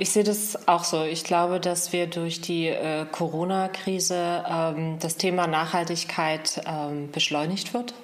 [0.00, 1.04] Ich sehe das auch so.
[1.04, 7.94] Ich glaube, dass wir durch die äh, Corona-Krise ähm, das Thema Nachhaltigkeit ähm, beschleunigt wird.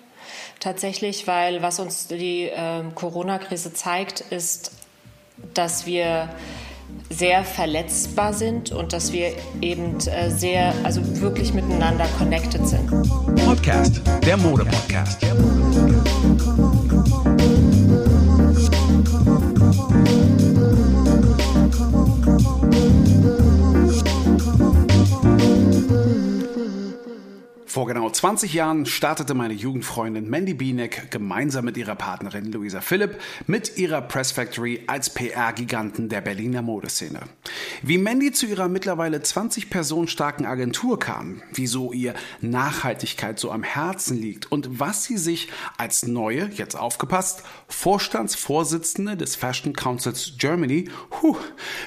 [0.61, 4.71] Tatsächlich, weil was uns die äh, Corona-Krise zeigt, ist,
[5.53, 6.29] dass wir
[7.09, 12.89] sehr verletzbar sind und dass wir eben äh, sehr, also wirklich miteinander connected sind.
[13.45, 15.21] Podcast, der Mode-Podcast.
[15.23, 15.35] Der
[27.71, 33.21] Vor genau 20 Jahren startete meine Jugendfreundin Mandy Bienek gemeinsam mit ihrer Partnerin Luisa Philipp
[33.47, 37.21] mit ihrer Press Factory als PR-Giganten der Berliner Modeszene.
[37.83, 43.63] Wie Mandy zu ihrer mittlerweile 20 Personen starken Agentur kam, wieso ihr Nachhaltigkeit so am
[43.63, 45.49] Herzen liegt und was sie sich
[45.79, 50.89] als neue, jetzt aufgepasst, Vorstandsvorsitzende des Fashion Councils Germany
[51.23, 51.37] huh,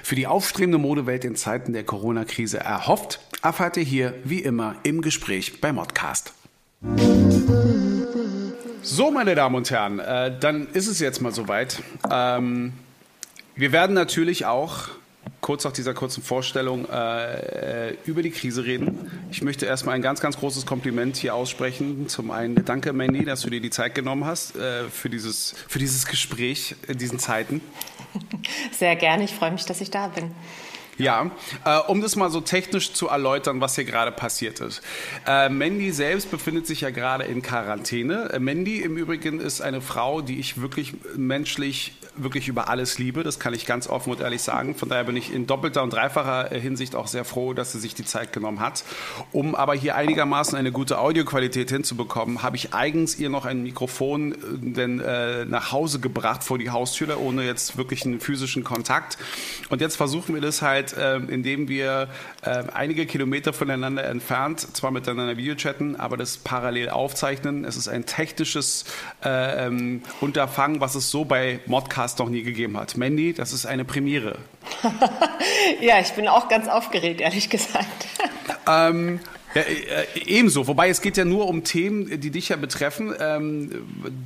[0.02, 5.02] für die aufstrebende Modewelt in Zeiten der Corona-Krise erhofft, erfahrt ihr hier wie immer im
[5.02, 6.34] Gespräch bei Modcast.
[8.82, 11.82] So, meine Damen und Herren, äh, dann ist es jetzt mal soweit.
[12.10, 12.74] Ähm,
[13.56, 14.90] wir werden natürlich auch
[15.42, 19.12] kurz nach dieser kurzen Vorstellung äh, über die Krise reden.
[19.30, 22.08] Ich möchte erstmal ein ganz, ganz großes Kompliment hier aussprechen.
[22.08, 25.80] Zum einen danke, Mandy, dass du dir die Zeit genommen hast äh, für, dieses, für
[25.80, 27.62] dieses Gespräch in diesen Zeiten.
[28.72, 30.32] Sehr gerne, ich freue mich, dass ich da bin.
[30.98, 31.32] Ja,
[31.66, 34.82] äh, um das mal so technisch zu erläutern, was hier gerade passiert ist.
[35.28, 38.30] Äh, Mandy selbst befindet sich ja gerade in Quarantäne.
[38.32, 43.24] Äh, Mandy im Übrigen ist eine Frau, die ich wirklich menschlich wirklich über alles liebe.
[43.24, 44.76] Das kann ich ganz offen und ehrlich sagen.
[44.76, 47.80] Von daher bin ich in doppelter und dreifacher äh, Hinsicht auch sehr froh, dass sie
[47.80, 48.84] sich die Zeit genommen hat.
[49.32, 54.34] Um aber hier einigermaßen eine gute Audioqualität hinzubekommen, habe ich eigens ihr noch ein Mikrofon
[54.34, 59.18] äh, denn, äh, nach Hause gebracht vor die Haustür, ohne jetzt wirklich einen physischen Kontakt.
[59.70, 62.08] Und jetzt versuchen wir das halt Zeit, ähm, indem wir
[62.46, 67.66] ähm, einige Kilometer voneinander entfernt zwar miteinander Videochatten, aber das parallel aufzeichnen.
[67.66, 68.86] Es ist ein technisches
[69.24, 72.98] äh, ähm, Unterfangen, was es so bei Modcast noch nie gegeben hat.
[72.98, 74.38] Mandy, das ist eine Premiere.
[75.82, 78.08] ja, ich bin auch ganz aufgeregt, ehrlich gesagt.
[78.68, 79.20] ähm,
[79.56, 83.14] ja, äh, ebenso, wobei es geht ja nur um Themen, die dich ja betreffen.
[83.20, 83.72] Ähm,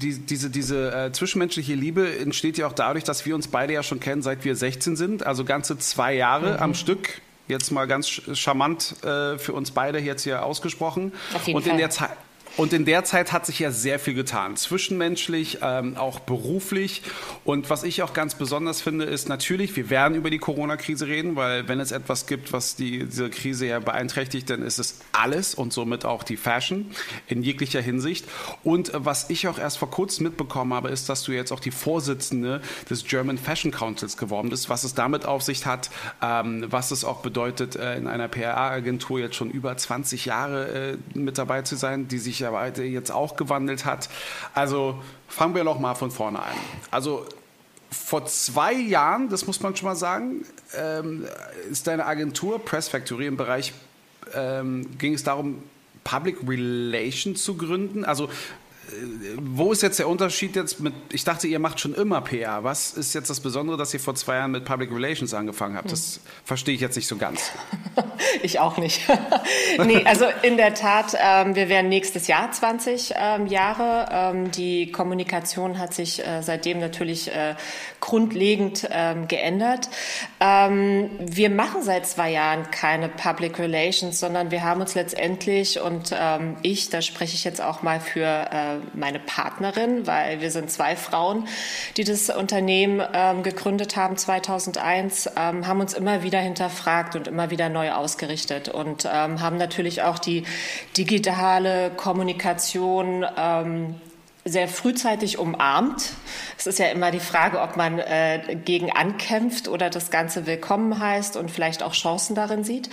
[0.01, 3.83] die, diese diese äh, zwischenmenschliche Liebe entsteht ja auch dadurch, dass wir uns beide ja
[3.83, 6.59] schon kennen, seit wir 16 sind, also ganze zwei Jahre mhm.
[6.63, 7.21] am Stück.
[7.47, 11.13] Jetzt mal ganz charmant äh, für uns beide jetzt hier ausgesprochen.
[11.33, 11.71] Auf jeden Und Fall.
[11.73, 12.11] in der Zeit
[12.57, 17.03] und in der Zeit hat sich ja sehr viel getan, zwischenmenschlich, ähm, auch beruflich.
[17.45, 21.35] Und was ich auch ganz besonders finde, ist natürlich, wir werden über die Corona-Krise reden,
[21.35, 25.53] weil wenn es etwas gibt, was die, diese Krise ja beeinträchtigt, dann ist es alles
[25.53, 26.87] und somit auch die Fashion
[27.27, 28.25] in jeglicher Hinsicht.
[28.63, 31.71] Und was ich auch erst vor kurzem mitbekommen habe, ist, dass du jetzt auch die
[31.71, 35.91] Vorsitzende des German Fashion Councils geworden bist, was es damit auf sich hat,
[36.23, 41.17] ähm, was es auch bedeutet, äh, in einer PR-Agentur jetzt schon über 20 Jahre äh,
[41.17, 44.09] mit dabei zu sein, die sich ja möglicherweise jetzt auch gewandelt hat.
[44.53, 46.55] Also fangen wir noch mal von vorne an.
[46.91, 47.25] Also
[47.91, 51.25] vor zwei Jahren, das muss man schon mal sagen, ähm,
[51.69, 53.73] ist deine Agentur Press Factory im Bereich,
[54.33, 55.63] ähm, ging es darum,
[56.03, 58.05] Public Relations zu gründen.
[58.05, 58.29] Also
[59.37, 62.63] wo ist jetzt der Unterschied jetzt mit, ich dachte, ihr macht schon immer PR.
[62.63, 65.91] Was ist jetzt das Besondere, dass ihr vor zwei Jahren mit Public Relations angefangen habt?
[65.91, 67.51] Das verstehe ich jetzt nicht so ganz.
[68.43, 69.01] ich auch nicht.
[69.85, 74.07] nee, also in der Tat, ähm, wir werden nächstes Jahr 20 ähm, Jahre.
[74.11, 77.55] Ähm, die Kommunikation hat sich äh, seitdem natürlich äh,
[77.99, 78.87] grundlegend
[79.27, 79.89] geändert.
[80.39, 86.15] Wir machen seit zwei Jahren keine Public Relations, sondern wir haben uns letztendlich und
[86.61, 90.95] ich, da spreche ich jetzt auch mal für äh, meine Partnerin, weil wir sind zwei
[90.95, 91.47] Frauen,
[91.97, 97.49] die das Unternehmen ähm, gegründet haben 2001, ähm, haben uns immer wieder hinterfragt und immer
[97.49, 100.43] wieder neu ausgerichtet und ähm, haben natürlich auch die
[100.95, 103.95] digitale Kommunikation ähm,
[104.47, 106.13] sehr frühzeitig umarmt.
[106.57, 110.99] Es ist ja immer die Frage, ob man äh, gegen ankämpft oder das Ganze willkommen
[110.99, 112.89] heißt und vielleicht auch Chancen darin sieht.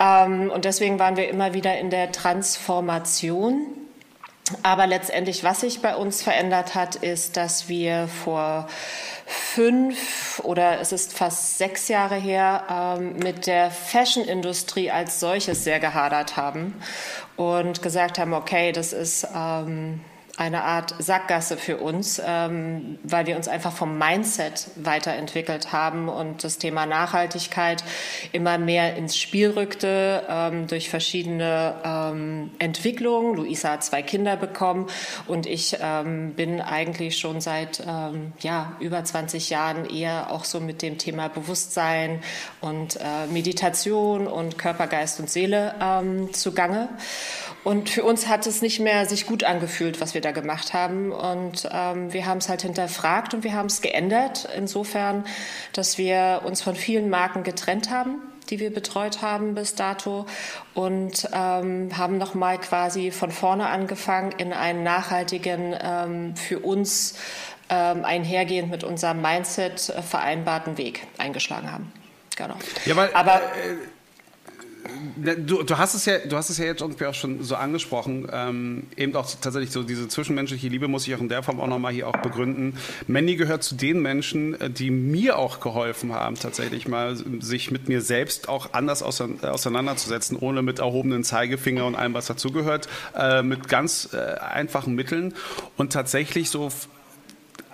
[0.00, 3.66] Ähm, und deswegen waren wir immer wieder in der Transformation
[4.62, 8.68] aber letztendlich, was sich bei uns verändert hat, ist, dass wir vor
[9.26, 15.80] fünf oder es ist fast sechs Jahre her ähm, mit der Fashion-Industrie als solches sehr
[15.80, 16.80] gehadert haben
[17.36, 20.00] und gesagt haben, okay, das ist ähm,
[20.38, 26.44] eine Art Sackgasse für uns, ähm, weil wir uns einfach vom Mindset weiterentwickelt haben und
[26.44, 27.82] das Thema Nachhaltigkeit
[28.30, 33.34] immer mehr ins Spiel rückte ähm, durch verschiedene ähm, Entwicklungen.
[33.34, 34.86] Luisa hat zwei Kinder bekommen
[35.26, 40.60] und ich ähm, bin eigentlich schon seit ähm, ja, über 20 Jahren eher auch so
[40.60, 42.20] mit dem Thema Bewusstsein
[42.60, 46.88] und äh, Meditation und Körper, Geist und Seele ähm, zugange.
[47.64, 51.12] Und für uns hat es nicht mehr sich gut angefühlt, was wir da gemacht haben.
[51.12, 54.48] Und ähm, wir haben es halt hinterfragt und wir haben es geändert.
[54.56, 55.24] Insofern,
[55.72, 60.26] dass wir uns von vielen Marken getrennt haben die wir betreut haben bis dato
[60.74, 67.14] und ähm, haben nochmal quasi von vorne angefangen in einen nachhaltigen, ähm, für uns
[67.70, 71.92] ähm, einhergehend mit unserem Mindset äh, vereinbarten Weg eingeschlagen haben.
[72.36, 72.54] Genau.
[72.86, 73.76] Ja, weil, Aber äh,
[75.16, 78.28] Du, du, hast es ja, du hast es ja jetzt irgendwie auch schon so angesprochen,
[78.32, 81.66] ähm, eben auch tatsächlich so diese zwischenmenschliche Liebe muss ich auch in der Form auch
[81.66, 82.76] nochmal hier auch begründen.
[83.06, 87.88] Mandy gehört zu den Menschen, äh, die mir auch geholfen haben, tatsächlich mal sich mit
[87.88, 93.68] mir selbst auch anders auseinanderzusetzen, ohne mit erhobenen Zeigefinger und allem, was dazugehört, äh, mit
[93.68, 95.34] ganz äh, einfachen Mitteln
[95.76, 96.70] und tatsächlich so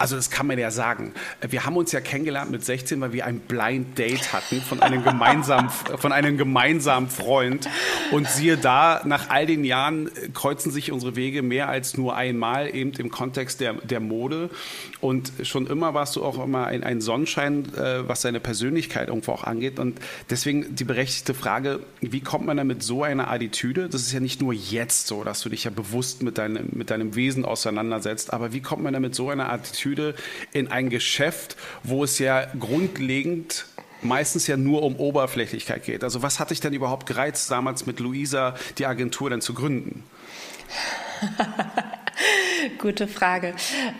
[0.04, 1.14] also das kann man ja sagen.
[1.40, 5.02] Wir haben uns ja kennengelernt mit 16, weil wir ein Blind Date hatten von einem
[5.02, 7.70] gemeinsamen, von einem gemeinsamen Freund.
[8.12, 12.74] Und siehe da, nach all den Jahren kreuzen sich unsere Wege mehr als nur einmal
[12.76, 14.50] eben im Kontext der, der Mode.
[15.00, 19.32] Und schon immer warst du auch immer ein, ein Sonnenschein, äh, was deine Persönlichkeit irgendwo
[19.32, 19.78] auch angeht.
[19.78, 19.98] Und
[20.28, 23.88] deswegen die berechtigte Frage, wie kommt man da mit so einer Attitüde?
[23.88, 26.90] Das ist ja nicht nur jetzt so, dass du dich ja bewusst mit deinem, mit
[26.90, 30.14] deinem Wesen auseinandersetzt, aber wie kommt man da mit so einer Attitüde Attitüde
[30.52, 33.66] in ein Geschäft, wo es ja grundlegend
[34.02, 36.04] meistens ja nur um Oberflächlichkeit geht.
[36.04, 40.04] Also was hat dich denn überhaupt gereizt, damals mit Luisa die Agentur dann zu gründen?
[42.78, 43.54] Gute Frage.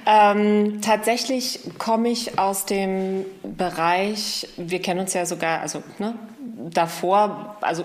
[0.06, 6.14] Ähm, tatsächlich komme ich aus dem Bereich, wir kennen uns ja sogar, also ne,
[6.70, 7.84] davor, also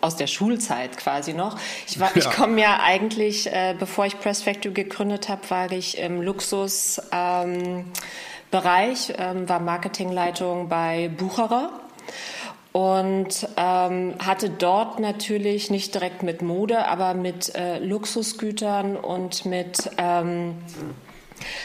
[0.00, 1.58] aus der Schulzeit quasi noch.
[1.86, 2.16] Ich, war, ja.
[2.16, 7.00] ich komme ja eigentlich, äh, bevor ich Press Factory gegründet habe, war ich im Luxus.
[7.12, 7.86] Ähm,
[8.50, 11.70] Bereich, ähm, war Marketingleitung bei Bucherer
[12.72, 19.90] und ähm, hatte dort natürlich nicht direkt mit Mode, aber mit äh, Luxusgütern und mit,
[19.98, 20.58] ähm,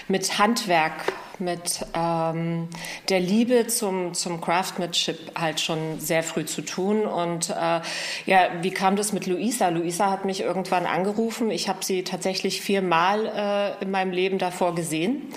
[0.08, 2.70] mit Handwerk mit ähm,
[3.10, 7.06] der Liebe zum, zum Craftsmanship halt schon sehr früh zu tun.
[7.06, 7.82] Und äh,
[8.26, 9.70] ja, wie kam das mit Luisa?
[9.70, 11.52] Luisa hat mich irgendwann angerufen.
[11.52, 15.34] Ich habe sie tatsächlich viermal äh, in meinem Leben davor gesehen.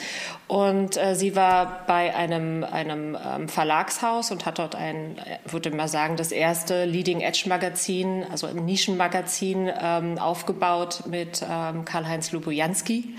[0.46, 5.16] Und äh, sie war bei einem, einem ähm, Verlagshaus und hat dort ein,
[5.46, 11.86] würde mal sagen, das erste Leading Edge Magazin, also ein Nischenmagazin ähm, aufgebaut mit ähm,
[11.86, 13.14] Karl-Heinz Lubojanski,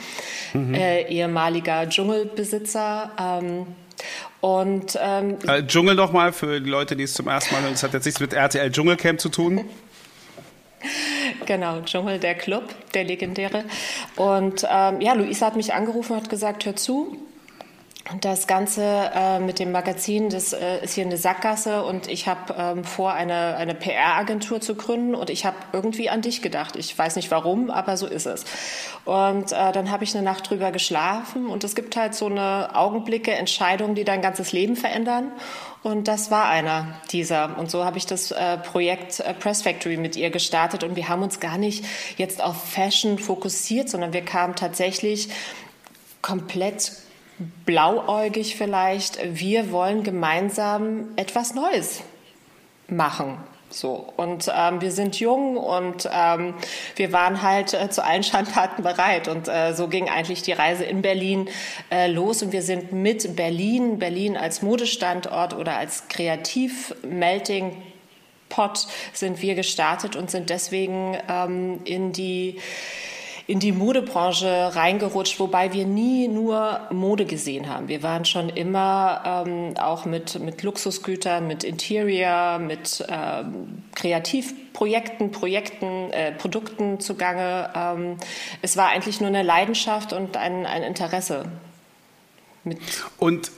[0.54, 0.76] mhm.
[0.76, 2.75] äh, ehemaliger Dschungelbesitzer.
[2.76, 3.68] Ähm,
[4.42, 7.72] und ähm, äh, Dschungel nochmal für die Leute, die es zum ersten Mal hören.
[7.72, 9.66] Das hat jetzt nichts mit RTL Dschungelcamp zu tun.
[11.48, 13.66] Genau, Dschungel, der Club, der legendäre.
[14.16, 17.18] Und ähm, ja, Luisa hat mich angerufen und hat gesagt, hör zu,
[18.22, 18.84] das Ganze
[19.16, 23.14] äh, mit dem Magazin, das äh, ist hier eine Sackgasse und ich habe ähm, vor,
[23.14, 26.76] eine, eine PR-Agentur zu gründen und ich habe irgendwie an dich gedacht.
[26.76, 28.46] Ich weiß nicht warum, aber so ist es.
[29.06, 32.76] Und äh, dann habe ich eine Nacht drüber geschlafen und es gibt halt so eine
[32.76, 35.32] Augenblicke, Entscheidungen, die dein ganzes Leben verändern.
[35.82, 37.58] Und das war einer dieser.
[37.58, 40.84] Und so habe ich das äh, Projekt äh, Press Factory mit ihr gestartet.
[40.84, 41.84] Und wir haben uns gar nicht
[42.18, 45.30] jetzt auf Fashion fokussiert, sondern wir kamen tatsächlich
[46.22, 46.92] komplett
[47.66, 49.20] blauäugig vielleicht.
[49.40, 52.02] Wir wollen gemeinsam etwas Neues
[52.88, 53.38] machen.
[53.70, 54.14] So.
[54.16, 56.54] Und ähm, wir sind jung und ähm,
[56.96, 59.28] wir waren halt äh, zu allen Schandtaten bereit.
[59.28, 61.50] Und äh, so ging eigentlich die Reise in Berlin
[61.92, 62.42] äh, los.
[62.42, 67.82] Und wir sind mit Berlin, Berlin als Modestandort oder als Kreativ-Melting
[68.48, 72.60] Pot sind wir gestartet und sind deswegen ähm, in die
[73.48, 77.88] in die Modebranche reingerutscht, wobei wir nie nur Mode gesehen haben.
[77.88, 86.12] Wir waren schon immer ähm, auch mit, mit Luxusgütern, mit Interior, mit ähm, Kreativprojekten, Projekten,
[86.12, 87.70] äh, Produkten zugange.
[87.76, 88.18] Ähm,
[88.64, 91.46] es war eigentlich nur eine Leidenschaft und ein, ein Interesse.
[92.64, 92.80] Mit
[93.18, 93.52] und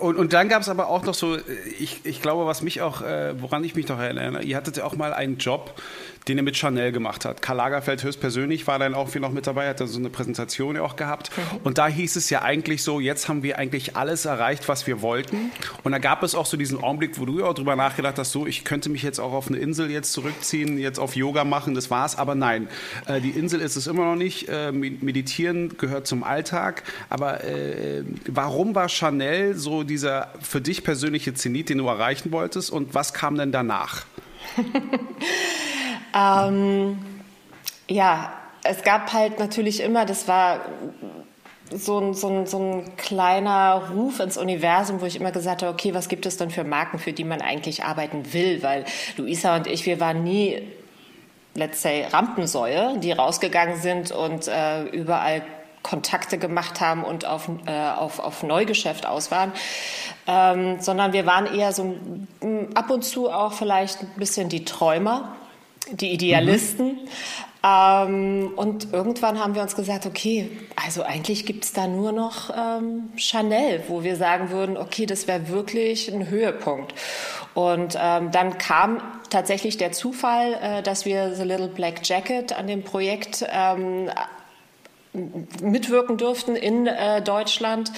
[0.00, 1.38] und, und dann gab es aber auch noch so,
[1.78, 4.84] ich, ich glaube, was mich auch, äh, woran ich mich noch erinnere, ihr hattet ja
[4.84, 5.80] auch mal einen Job,
[6.28, 7.40] den er mit Chanel gemacht hat.
[7.40, 10.74] Karl Lagerfeld höchstpersönlich war dann auch viel noch mit dabei, hat dann so eine Präsentation
[10.74, 11.30] ja auch gehabt.
[11.36, 11.60] Mhm.
[11.62, 15.02] Und da hieß es ja eigentlich so, jetzt haben wir eigentlich alles erreicht, was wir
[15.02, 15.52] wollten.
[15.84, 18.32] Und da gab es auch so diesen Augenblick, wo du ja auch drüber nachgedacht hast,
[18.32, 21.74] so, ich könnte mich jetzt auch auf eine Insel jetzt zurückziehen, jetzt auf Yoga machen,
[21.74, 22.18] das war's.
[22.18, 22.68] Aber nein,
[23.06, 24.48] äh, die Insel ist es immer noch nicht.
[24.48, 26.82] Äh, meditieren gehört zum Alltag.
[27.08, 32.70] Aber äh, warum war Chanel so dieser für dich persönliche Zenit, den du erreichen wolltest?
[32.70, 34.04] Und was kam denn danach?
[36.16, 36.98] ähm,
[37.88, 38.32] ja,
[38.62, 40.60] es gab halt natürlich immer, das war
[41.70, 45.72] so ein, so, ein, so ein kleiner Ruf ins Universum, wo ich immer gesagt habe,
[45.72, 48.62] okay, was gibt es denn für Marken, für die man eigentlich arbeiten will?
[48.62, 48.84] Weil
[49.16, 50.62] Luisa und ich, wir waren nie,
[51.54, 55.42] let's say, Rampensäue, die rausgegangen sind und äh, überall
[55.82, 59.52] Kontakte gemacht haben und auf, äh, auf, auf Neugeschäft aus waren,
[60.26, 61.96] ähm, sondern wir waren eher so
[62.74, 65.36] ab und zu auch vielleicht ein bisschen die Träumer,
[65.92, 66.86] die Idealisten.
[66.86, 67.08] Mhm.
[67.66, 72.50] Ähm, und irgendwann haben wir uns gesagt, okay, also eigentlich gibt es da nur noch
[72.56, 76.94] ähm, Chanel, wo wir sagen würden, okay, das wäre wirklich ein Höhepunkt.
[77.54, 82.66] Und ähm, dann kam tatsächlich der Zufall, äh, dass wir The Little Black Jacket an
[82.66, 84.10] dem Projekt ähm,
[85.62, 87.90] mitwirken durften in äh, Deutschland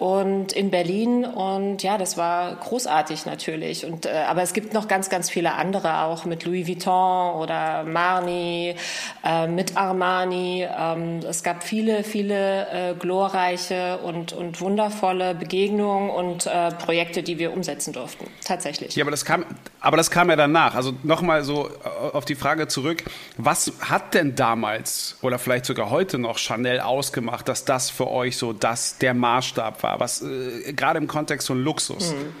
[0.00, 3.84] und in Berlin und ja, das war großartig natürlich.
[3.84, 7.84] Und äh, aber es gibt noch ganz, ganz viele andere auch mit Louis Vuitton oder
[7.84, 8.74] Marni,
[9.22, 10.66] äh, mit Armani.
[10.74, 17.38] Ähm, es gab viele, viele äh, glorreiche und und wundervolle Begegnungen und äh, Projekte, die
[17.38, 18.26] wir umsetzen durften.
[18.46, 18.96] Tatsächlich.
[18.96, 19.44] Ja, aber das kam,
[19.80, 20.76] aber das kam ja danach.
[20.76, 23.04] Also nochmal so äh, auf die Frage zurück:
[23.36, 28.38] Was hat denn damals oder vielleicht sogar heute noch Chanel ausgemacht, dass das für euch
[28.38, 32.12] so das der Maßstab war, was äh, gerade im Kontext von Luxus?
[32.12, 32.34] Mhm.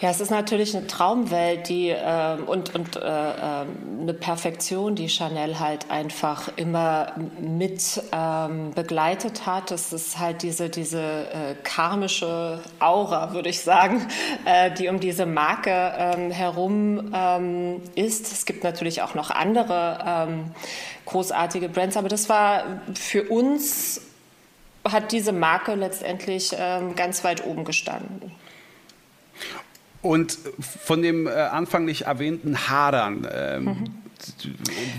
[0.00, 3.68] Ja, es ist natürlich eine Traumwelt, die äh, und und äh, ähm,
[4.02, 9.70] eine Perfektion, die Chanel halt einfach immer mit ähm, begleitet hat.
[9.70, 14.06] Es ist halt diese diese äh, karmische Aura, würde ich sagen,
[14.44, 18.30] äh, die um diese Marke ähm, herum ähm, ist.
[18.30, 20.50] Es gibt natürlich auch noch andere ähm,
[21.06, 21.96] großartige Brands.
[21.96, 22.64] Aber das war
[22.94, 24.02] für uns,
[24.84, 28.32] hat diese Marke letztendlich ähm, ganz weit oben gestanden.
[30.02, 33.84] Und von dem äh, anfanglich erwähnten Hadern, ähm, mhm.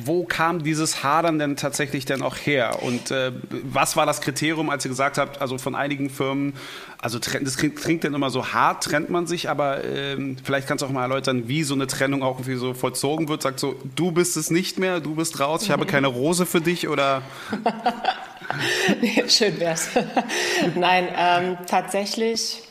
[0.04, 2.82] wo kam dieses Hadern denn tatsächlich denn auch her?
[2.82, 6.54] Und äh, was war das Kriterium, als ihr gesagt habt, also von einigen Firmen,
[6.98, 10.82] also das klingt, klingt dann immer so hart, trennt man sich, aber ähm, vielleicht kannst
[10.82, 13.44] du auch mal erläutern, wie so eine Trennung auch irgendwie so vollzogen wird.
[13.44, 16.62] Sagt so, du bist es nicht mehr, du bist raus, ich habe keine Rose für
[16.62, 17.22] dich oder...
[19.28, 19.90] schön wär's.
[20.76, 22.64] Nein, ähm, tatsächlich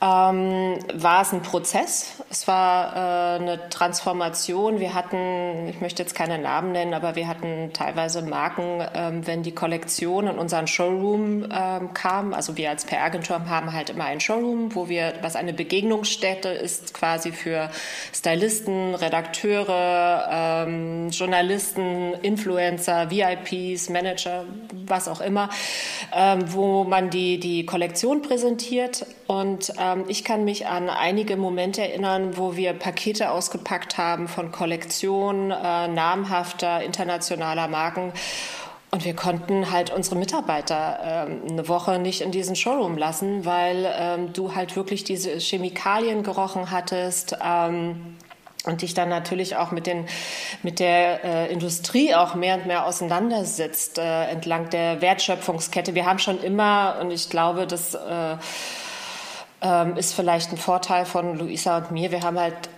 [0.00, 2.21] ähm, war es ein Prozess.
[2.32, 4.80] Es war äh, eine Transformation.
[4.80, 9.42] Wir hatten, ich möchte jetzt keine Namen nennen, aber wir hatten teilweise Marken, ähm, wenn
[9.42, 12.32] die Kollektion in unseren Showroom ähm, kam.
[12.32, 16.94] Also wir als PR-Agentur haben halt immer einen Showroom, wo wir, was eine Begegnungsstätte ist,
[16.94, 17.68] quasi für
[18.14, 24.46] Stylisten, Redakteure, ähm, Journalisten, Influencer, VIPs, Manager,
[24.86, 25.50] was auch immer,
[26.16, 31.82] ähm, wo man die, die Kollektion präsentiert und ähm, ich kann mich an einige Momente
[31.82, 38.12] erinnern, wo wir Pakete ausgepackt haben von Kollektionen äh, namhafter internationaler Marken.
[38.90, 43.90] Und wir konnten halt unsere Mitarbeiter ähm, eine Woche nicht in diesen Showroom lassen, weil
[43.98, 47.34] ähm, du halt wirklich diese Chemikalien gerochen hattest.
[47.42, 48.16] Ähm,
[48.64, 50.06] und dich dann natürlich auch mit, den,
[50.62, 55.96] mit der äh, Industrie auch mehr und mehr auseinandersetzt äh, entlang der Wertschöpfungskette.
[55.96, 58.36] Wir haben schon immer, und ich glaube, dass äh,
[59.62, 62.10] ähm, ist vielleicht ein Vorteil von Luisa und mir.
[62.10, 62.68] Wir haben halt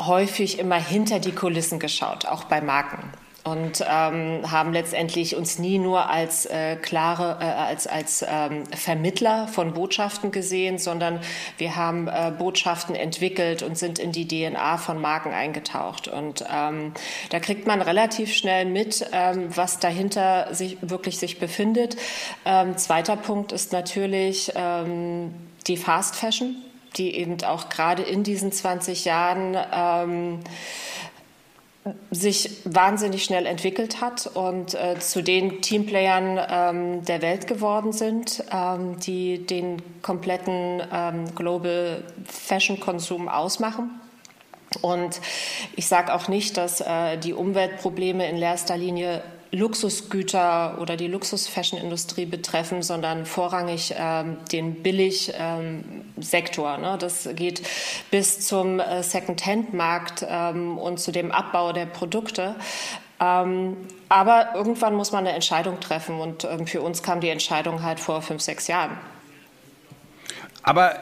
[0.00, 3.12] häufig immer hinter die Kulissen geschaut, auch bei Marken
[3.46, 9.46] und ähm, haben letztendlich uns nie nur als äh, klare, äh, als, als ähm, Vermittler
[9.46, 11.20] von Botschaften gesehen, sondern
[11.56, 16.08] wir haben äh, Botschaften entwickelt und sind in die DNA von Marken eingetaucht.
[16.08, 16.92] Und ähm,
[17.30, 21.96] da kriegt man relativ schnell mit, ähm, was dahinter sich wirklich sich befindet.
[22.44, 25.32] Ähm, zweiter Punkt ist natürlich ähm,
[25.66, 26.56] die Fast Fashion,
[26.96, 30.40] die eben auch gerade in diesen 20 Jahren ähm,
[32.10, 38.42] sich wahnsinnig schnell entwickelt hat und äh, zu den Teamplayern ähm, der Welt geworden sind,
[38.52, 44.00] ähm, die den kompletten ähm, Global Fashion Konsum ausmachen.
[44.82, 45.20] Und
[45.76, 49.22] ich sage auch nicht, dass äh, die Umweltprobleme in erster Linie
[49.56, 56.74] Luxusgüter oder die Luxus-Fashion-Industrie betreffen, sondern vorrangig ähm, den Billig-Sektor.
[56.74, 56.98] Ähm, ne?
[56.98, 57.62] Das geht
[58.10, 62.56] bis zum äh, Second-Hand-Markt ähm, und zu dem Abbau der Produkte.
[63.18, 63.76] Ähm,
[64.10, 67.98] aber irgendwann muss man eine Entscheidung treffen und ähm, für uns kam die Entscheidung halt
[67.98, 68.98] vor fünf, sechs Jahren.
[70.68, 70.96] Aber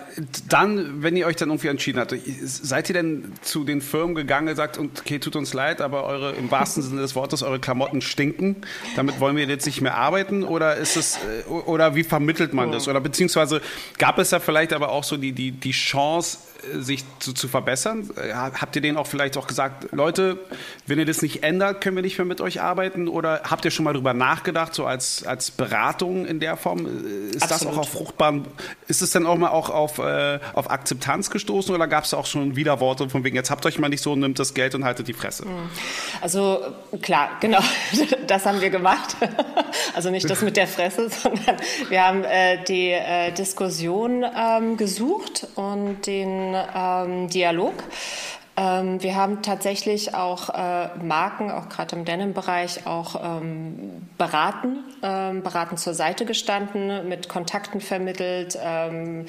[0.50, 4.49] dann, wenn ihr euch dann irgendwie entschieden habt, seid ihr denn zu den Firmen gegangen
[4.49, 8.02] und sagt, okay, tut uns leid, aber eure, im wahrsten Sinne des Wortes, eure Klamotten
[8.02, 8.56] stinken,
[8.94, 10.44] damit wollen wir jetzt nicht mehr arbeiten?
[10.44, 12.88] Oder ist es, äh, oder wie vermittelt man das?
[12.88, 13.62] Oder beziehungsweise
[13.97, 16.37] gab es ja vielleicht aber auch so die, die, die Chance,
[16.73, 18.11] sich zu, zu verbessern?
[18.16, 20.38] Äh, habt ihr denen auch vielleicht auch gesagt, Leute,
[20.87, 23.09] wenn ihr das nicht ändert, können wir nicht mehr mit euch arbeiten?
[23.09, 26.87] Oder habt ihr schon mal darüber nachgedacht, so als, als Beratung in der Form?
[26.87, 27.50] Äh, ist Absolut.
[27.50, 28.47] das auch auf fruchtbaren,
[28.88, 32.26] ist es dann auch mal auch auf, äh, auf Akzeptanz gestoßen oder gab es auch
[32.26, 35.09] schon Widerworte von wegen, jetzt habt euch mal nicht so, nimmt das Geld und haltet
[35.09, 35.44] die Fresse?
[35.44, 35.68] Hm.
[36.21, 36.61] Also
[37.02, 37.61] klar, genau,
[38.26, 39.16] das haben wir gemacht.
[39.94, 41.56] Also nicht das mit der Fresse, sondern
[41.88, 47.75] wir haben äh, die äh, Diskussion ähm, gesucht und den ähm, Dialog.
[48.57, 55.43] Ähm, wir haben tatsächlich auch äh, Marken, auch gerade im Denim-Bereich, auch ähm, beraten, ähm,
[55.43, 59.27] beraten zur Seite gestanden, mit Kontakten vermittelt, ähm,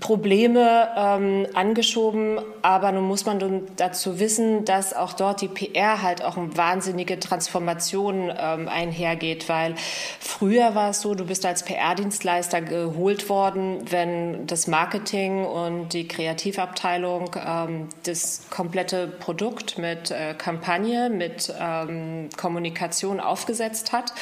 [0.00, 6.24] Probleme ähm, angeschoben, aber nun muss man dazu wissen, dass auch dort die PR halt
[6.24, 9.74] auch eine wahnsinnige Transformation ähm, einhergeht, weil
[10.20, 16.08] früher war es so, du bist als PR-Dienstleister geholt worden, wenn das Marketing und die
[16.08, 24.14] Kreativabteilung ähm, das komplette Produkt mit äh, Kampagne, mit ähm, Kommunikation aufgesetzt hat.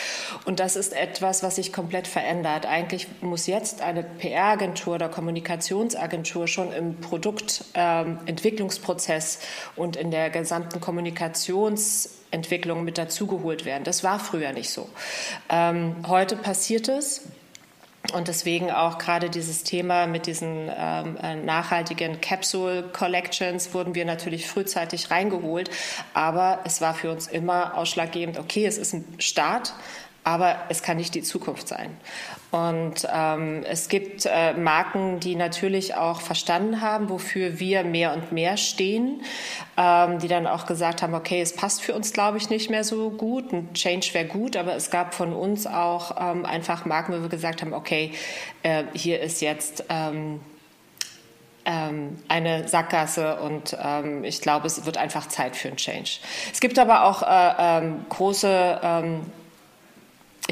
[0.44, 2.66] Und das ist etwas, was sich komplett verändert.
[2.66, 9.42] Eigentlich muss jetzt eine PR-Agentur oder Kommunikation Kommunikationsagentur schon im Produktentwicklungsprozess ähm,
[9.76, 13.84] und in der gesamten Kommunikationsentwicklung mit dazugeholt werden.
[13.84, 14.88] Das war früher nicht so.
[15.48, 17.22] Ähm, heute passiert es.
[18.12, 24.04] Und deswegen auch gerade dieses Thema mit diesen ähm, äh, nachhaltigen Capsule Collections wurden wir
[24.04, 25.70] natürlich frühzeitig reingeholt.
[26.12, 29.72] Aber es war für uns immer ausschlaggebend, okay, es ist ein Start,
[30.24, 31.96] aber es kann nicht die Zukunft sein.
[32.52, 38.30] Und ähm, es gibt äh, Marken, die natürlich auch verstanden haben, wofür wir mehr und
[38.30, 39.22] mehr stehen,
[39.78, 42.84] ähm, die dann auch gesagt haben, okay, es passt für uns, glaube ich, nicht mehr
[42.84, 43.54] so gut.
[43.54, 47.30] Ein Change wäre gut, aber es gab von uns auch ähm, einfach Marken, wo wir
[47.30, 48.12] gesagt haben, okay,
[48.62, 50.40] äh, hier ist jetzt ähm,
[51.64, 56.18] ähm, eine Sackgasse und ähm, ich glaube, es wird einfach Zeit für einen Change.
[56.52, 59.22] Es gibt aber auch äh, ähm, große ähm,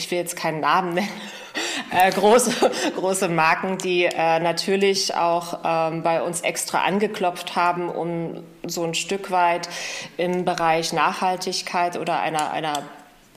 [0.00, 1.08] ich will jetzt keinen Namen nennen,
[1.92, 8.42] äh, große, große Marken, die äh, natürlich auch ähm, bei uns extra angeklopft haben, um
[8.66, 9.68] so ein Stück weit
[10.16, 12.82] im Bereich Nachhaltigkeit oder einer, einer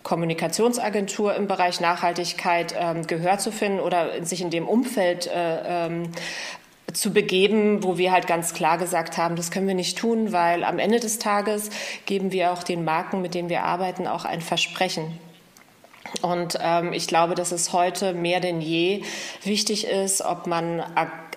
[0.04, 6.12] Kommunikationsagentur im Bereich Nachhaltigkeit ähm, Gehör zu finden oder sich in dem Umfeld äh, ähm,
[6.94, 10.64] zu begeben, wo wir halt ganz klar gesagt haben, das können wir nicht tun, weil
[10.64, 11.70] am Ende des Tages
[12.06, 15.20] geben wir auch den Marken, mit denen wir arbeiten, auch ein Versprechen.
[16.22, 19.04] Und ähm, ich glaube, dass es heute mehr denn je
[19.44, 20.84] wichtig ist, ob man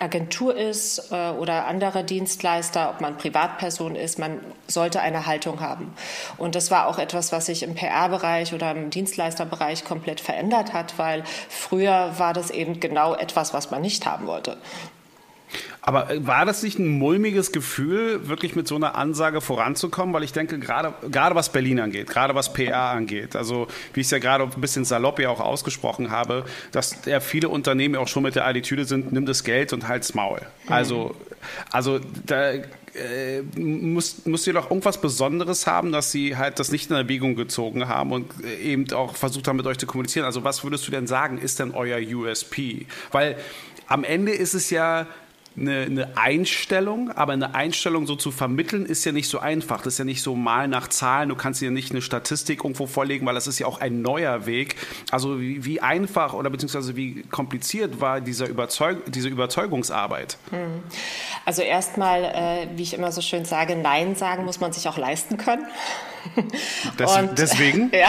[0.00, 5.94] Agentur ist äh, oder andere Dienstleister, ob man Privatperson ist, man sollte eine Haltung haben.
[6.36, 10.98] Und das war auch etwas, was sich im PR-Bereich oder im Dienstleisterbereich komplett verändert hat,
[10.98, 14.56] weil früher war das eben genau etwas, was man nicht haben wollte.
[15.86, 20.12] Aber äh, war das nicht ein mulmiges Gefühl, wirklich mit so einer Ansage voranzukommen?
[20.12, 24.08] Weil ich denke, gerade, gerade was Berlin angeht, gerade was PR angeht, also wie ich
[24.08, 28.08] es ja gerade ein bisschen salopp ja auch ausgesprochen habe, dass ja viele Unternehmen auch
[28.08, 30.40] schon mit der Attitüde sind, nimm das Geld und halt's Maul.
[30.64, 30.72] Mhm.
[30.72, 31.14] Also,
[31.70, 32.50] also da
[32.96, 37.36] äh, muss, muss ihr doch irgendwas Besonderes haben, dass sie halt das nicht in Erwägung
[37.36, 40.26] gezogen haben und äh, eben auch versucht haben, mit euch zu kommunizieren.
[40.26, 42.86] Also was würdest du denn sagen, ist denn euer USP?
[43.12, 43.36] Weil
[43.86, 45.06] am Ende ist es ja
[45.58, 49.78] eine, eine, Einstellung, aber eine Einstellung so zu vermitteln ist ja nicht so einfach.
[49.78, 51.28] Das ist ja nicht so mal nach Zahlen.
[51.28, 54.46] Du kannst ja nicht eine Statistik irgendwo vorlegen, weil das ist ja auch ein neuer
[54.46, 54.76] Weg.
[55.10, 60.36] Also wie, wie einfach oder beziehungsweise wie kompliziert war dieser Überzeug diese Überzeugungsarbeit?
[60.50, 60.82] Hm.
[61.44, 64.98] Also erstmal, äh, wie ich immer so schön sage, Nein sagen muss man sich auch
[64.98, 65.66] leisten können.
[66.96, 67.90] Das, und, deswegen?
[67.94, 68.08] ja.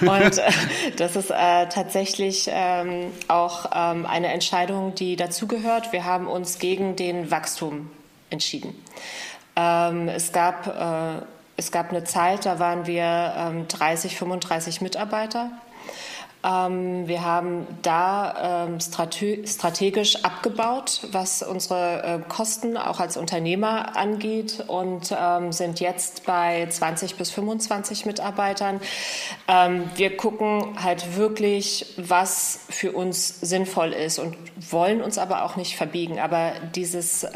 [0.00, 0.50] Und äh,
[0.96, 5.92] das ist äh, tatsächlich ähm, auch ähm, eine Entscheidung, die dazugehört.
[5.92, 7.90] Wir haben uns gegen den Wachstum
[8.30, 8.74] entschieden.
[9.56, 11.24] Ähm, es gab äh,
[11.56, 15.50] es gab eine Zeit, da waren wir 30, ähm, 35 Mitarbeiter.
[16.44, 24.64] Ähm, wir haben da ähm, strategisch abgebaut, was unsere äh, Kosten auch als Unternehmer angeht
[24.66, 28.80] und ähm, sind jetzt bei 20 bis 25 Mitarbeitern.
[29.96, 34.36] wir gucken halt wirklich, was für uns sinnvoll ist und
[34.70, 36.18] wollen uns aber auch nicht verbiegen.
[36.18, 37.26] Aber dieses,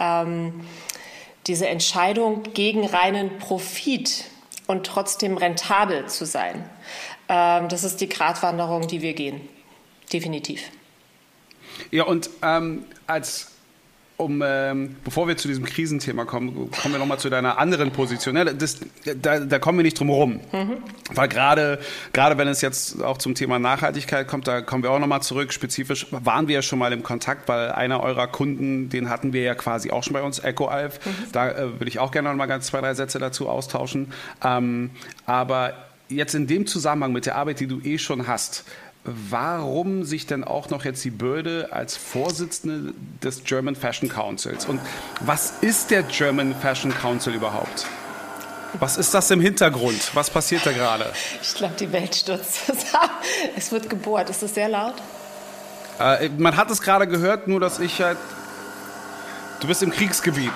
[1.46, 4.24] diese Entscheidung gegen reinen Profit
[4.66, 9.40] und trotzdem rentabel zu sein, ähm, das ist die Gratwanderung, die wir gehen.
[10.12, 10.62] Definitiv.
[11.90, 13.56] Ja, und ähm, als
[14.18, 18.34] um, ähm, bevor wir zu diesem Krisenthema kommen, kommen wir nochmal zu deiner anderen Position.
[18.58, 18.80] Das,
[19.20, 20.40] da, da, kommen wir nicht drum herum.
[20.52, 20.78] Mhm.
[21.12, 21.78] Weil gerade,
[22.14, 25.52] gerade wenn es jetzt auch zum Thema Nachhaltigkeit kommt, da kommen wir auch nochmal zurück.
[25.52, 29.42] Spezifisch waren wir ja schon mal im Kontakt, weil einer eurer Kunden, den hatten wir
[29.42, 31.04] ja quasi auch schon bei uns, EcoAlf.
[31.04, 31.10] Mhm.
[31.32, 34.12] Da äh, würde ich auch gerne nochmal ganz zwei, drei Sätze dazu austauschen.
[34.42, 34.92] Ähm,
[35.26, 35.74] aber
[36.08, 38.64] jetzt in dem Zusammenhang mit der Arbeit, die du eh schon hast,
[39.04, 42.92] warum sich denn auch noch jetzt die Bürde als Vorsitzende
[43.22, 44.80] des German Fashion Councils und
[45.20, 47.86] was ist der German Fashion Council überhaupt?
[48.78, 50.10] Was ist das im Hintergrund?
[50.14, 51.10] Was passiert da gerade?
[51.40, 53.10] Ich glaube, die Welt stürzt zusammen.
[53.56, 54.28] Es wird gebohrt.
[54.28, 54.94] Ist das sehr laut?
[55.98, 58.18] Äh, man hat es gerade gehört, nur dass ich halt.
[59.60, 60.52] Du bist im Kriegsgebiet.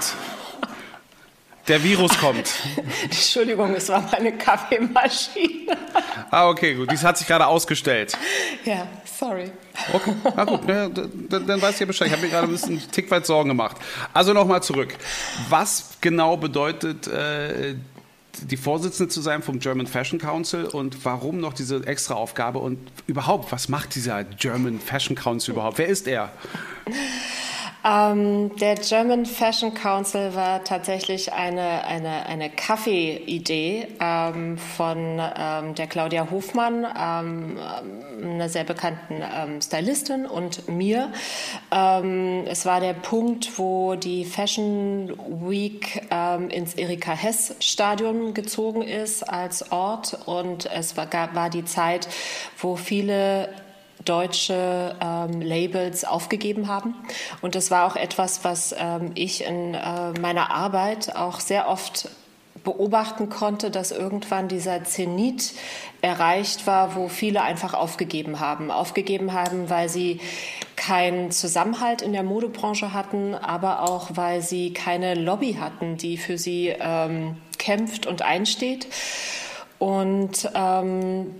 [1.68, 2.52] Der Virus kommt.
[3.04, 5.76] Entschuldigung, es war meine Kaffeemaschine.
[6.30, 6.90] Ah, okay, gut.
[6.90, 8.16] Dies hat sich gerade ausgestellt.
[8.64, 9.50] Ja, sorry.
[9.92, 12.08] Okay, na gut, ja, dann, dann weiß ich ja Bescheid.
[12.08, 13.76] Ich habe mir gerade ein bisschen Tick weit Sorgen gemacht.
[14.12, 14.94] Also nochmal zurück.
[15.48, 17.74] Was genau bedeutet äh,
[18.42, 22.78] die Vorsitzende zu sein vom German Fashion Council und warum noch diese extra Aufgabe und
[23.06, 25.78] überhaupt, was macht dieser German Fashion Council überhaupt?
[25.78, 26.32] Wer ist er?
[27.82, 35.86] Ähm, der German Fashion Council war tatsächlich eine, eine, eine Kaffee-Idee ähm, von ähm, der
[35.86, 37.58] Claudia Hofmann, ähm,
[38.22, 41.10] einer sehr bekannten ähm, Stylistin und mir.
[41.70, 45.12] Ähm, es war der Punkt, wo die Fashion
[45.48, 46.02] Week
[46.50, 52.08] ins Erika Hess Stadion gezogen ist als Ort und es war, war die Zeit,
[52.58, 53.48] wo viele
[54.04, 56.94] deutsche ähm, Labels aufgegeben haben.
[57.42, 62.08] Und das war auch etwas, was ähm, ich in äh, meiner Arbeit auch sehr oft
[62.64, 65.52] beobachten konnte, dass irgendwann dieser Zenit
[66.02, 68.70] erreicht war, wo viele einfach aufgegeben haben.
[68.70, 70.20] Aufgegeben haben, weil sie
[70.76, 76.38] keinen Zusammenhalt in der Modebranche hatten, aber auch weil sie keine Lobby hatten, die für
[76.38, 78.86] sie ähm, kämpft und einsteht.
[79.78, 81.34] Und ähm,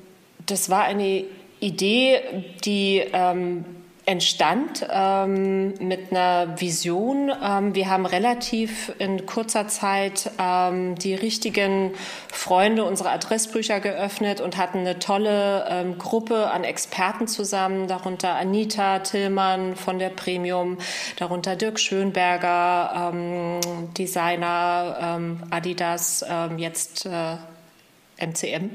[0.46, 1.24] das war eine
[1.60, 2.20] Idee,
[2.64, 3.64] die ähm,
[4.06, 7.30] entstand ähm, mit einer Vision.
[7.42, 11.92] Ähm, wir haben relativ in kurzer Zeit ähm, die richtigen
[12.32, 19.00] Freunde unserer Adressbücher geöffnet und hatten eine tolle ähm, Gruppe an Experten zusammen, darunter Anita
[19.00, 20.78] Tillmann von der Premium,
[21.16, 23.60] darunter Dirk Schönberger, ähm,
[23.96, 26.24] Designer ähm, Adidas,
[26.56, 27.36] jetzt äh,
[28.20, 28.70] MCM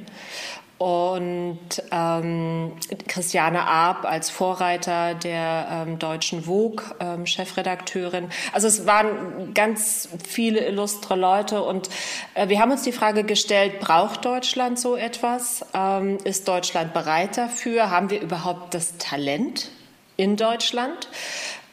[0.78, 1.60] und
[1.92, 2.74] ähm,
[3.08, 8.30] Christiane Arp als Vorreiter der ähm, deutschen Vogue, ähm, Chefredakteurin.
[8.52, 11.90] Also es waren ganz viele illustre Leute und
[12.34, 15.66] äh, wir haben uns die Frage gestellt, braucht Deutschland so etwas?
[15.74, 17.90] Ähm, ist Deutschland bereit dafür?
[17.90, 19.72] Haben wir überhaupt das Talent
[20.18, 21.08] in Deutschland?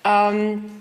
[0.05, 0.81] Ähm,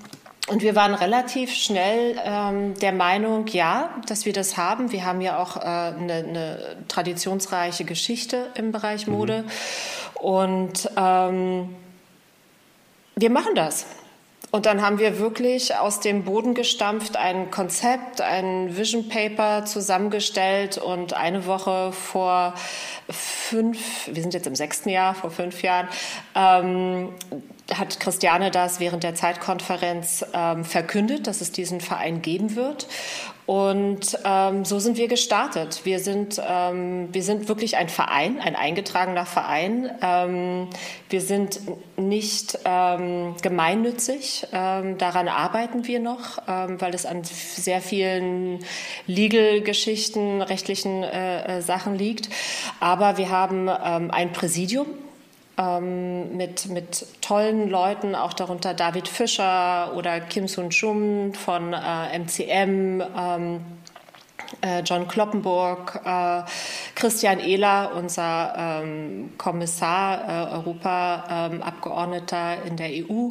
[0.51, 4.91] und wir waren relativ schnell ähm, der Meinung, ja, dass wir das haben.
[4.91, 9.13] Wir haben ja auch äh, eine, eine traditionsreiche Geschichte im Bereich mhm.
[9.13, 9.43] Mode.
[9.43, 10.25] Mhm.
[10.25, 11.75] Und ähm,
[13.15, 13.85] wir machen das.
[14.51, 20.77] Und dann haben wir wirklich aus dem Boden gestampft ein Konzept, ein Vision Paper zusammengestellt
[20.77, 22.55] und eine Woche vor
[23.09, 25.87] fünf, wir sind jetzt im sechsten Jahr, vor fünf Jahren,
[26.35, 27.13] ähm,
[27.77, 32.87] hat Christiane das während der Zeitkonferenz ähm, verkündet, dass es diesen Verein geben wird.
[33.45, 35.81] Und ähm, so sind wir gestartet.
[35.83, 39.91] Wir sind, ähm, wir sind wirklich ein Verein, ein eingetragener Verein.
[40.01, 40.69] Ähm,
[41.09, 41.59] wir sind
[41.97, 44.47] nicht ähm, gemeinnützig.
[44.53, 48.59] Ähm, daran arbeiten wir noch, ähm, weil es an sehr vielen
[49.07, 52.29] Legal-Geschichten, rechtlichen äh, äh Sachen liegt.
[52.79, 54.87] Aber wir haben ähm, ein Präsidium
[55.61, 62.17] ähm, mit, mit tollen Leuten, auch darunter David Fischer oder Kim Sun Chum von äh,
[62.17, 63.03] MCM.
[63.17, 63.61] Ähm,
[64.61, 66.41] äh, John Kloppenburg, äh,
[66.95, 73.29] Christian Ehler, unser ähm, Kommissar, äh, Europaabgeordneter in der EU.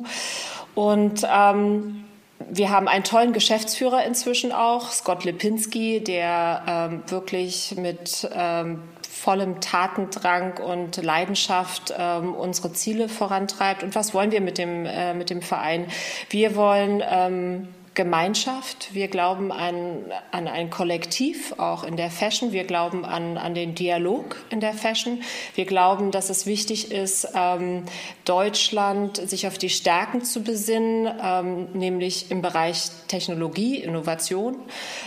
[0.75, 2.07] Und ähm,
[2.49, 8.81] wir haben einen tollen Geschäftsführer inzwischen auch, Scott Lipinski, der ähm, wirklich mit ähm,
[9.21, 13.83] vollem Tatendrang und Leidenschaft ähm, unsere Ziele vorantreibt.
[13.83, 15.87] Und was wollen wir mit dem, äh, mit dem Verein?
[16.31, 18.95] Wir wollen ähm, Gemeinschaft.
[18.95, 22.53] Wir glauben an, an ein Kollektiv, auch in der Fashion.
[22.53, 25.23] Wir glauben an, an den Dialog in der Fashion.
[25.57, 27.83] Wir glauben, dass es wichtig ist, ähm,
[28.25, 34.55] Deutschland sich auf die Stärken zu besinnen, ähm, nämlich im Bereich Technologie, Innovation.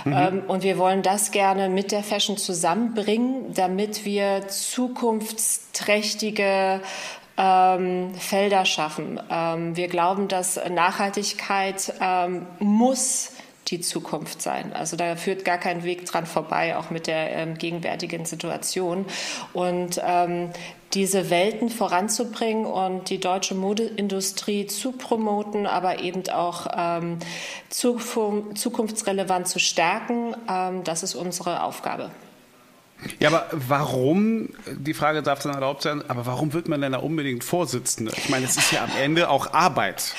[0.04, 0.13] Mhm.
[0.13, 6.82] Ähm, und wir wollen das gerne mit der Fashion zusammenbringen, damit wir zukunftsträchtige
[7.38, 9.19] ähm, Felder schaffen.
[9.30, 13.32] Ähm, wir glauben, dass Nachhaltigkeit ähm, muss
[13.67, 14.74] die Zukunft sein.
[14.74, 19.06] Also da führt gar kein Weg dran vorbei, auch mit der ähm, gegenwärtigen Situation.
[19.54, 20.50] Und ähm,
[20.93, 27.19] diese Welten voranzubringen und die deutsche Modeindustrie zu promoten, aber eben auch ähm,
[27.69, 32.12] zukunftsrelevant zu stärken, ähm, das ist unsere Aufgabe.
[33.19, 36.99] Ja, aber warum, die Frage darf dann erlaubt sein, aber warum wird man denn da
[36.99, 38.11] unbedingt Vorsitzende?
[38.17, 40.13] Ich meine, es ist ja am Ende auch Arbeit.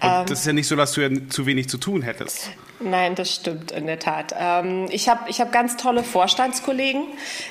[0.00, 2.50] Und ähm, das ist ja nicht so, dass du ja zu wenig zu tun hättest.
[2.80, 4.34] Nein, das stimmt in der Tat.
[4.38, 7.04] Ähm, ich habe ich hab ganz tolle Vorstandskollegen.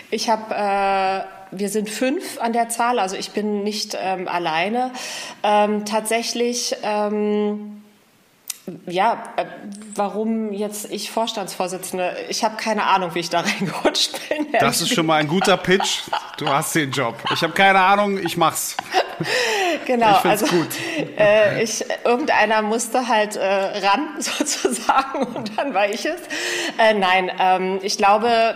[0.09, 0.55] Ich habe...
[0.55, 4.91] Äh, wir sind fünf an der Zahl, also ich bin nicht ähm, alleine.
[5.43, 7.80] Ähm, tatsächlich ähm,
[8.85, 9.45] ja, äh,
[9.95, 12.15] warum jetzt ich Vorstandsvorsitzende?
[12.29, 14.47] Ich habe keine Ahnung, wie ich da reingerutscht bin.
[14.59, 16.01] Das ist schon mal ein guter Pitch.
[16.37, 17.15] Du hast den Job.
[17.33, 18.77] Ich habe keine Ahnung, ich mach's.
[19.85, 20.67] Genau, ich also gut.
[21.17, 26.19] Äh, ich, irgendeiner musste halt äh, ran sozusagen und dann war ich es.
[26.77, 28.55] Äh, nein, ähm, ich glaube,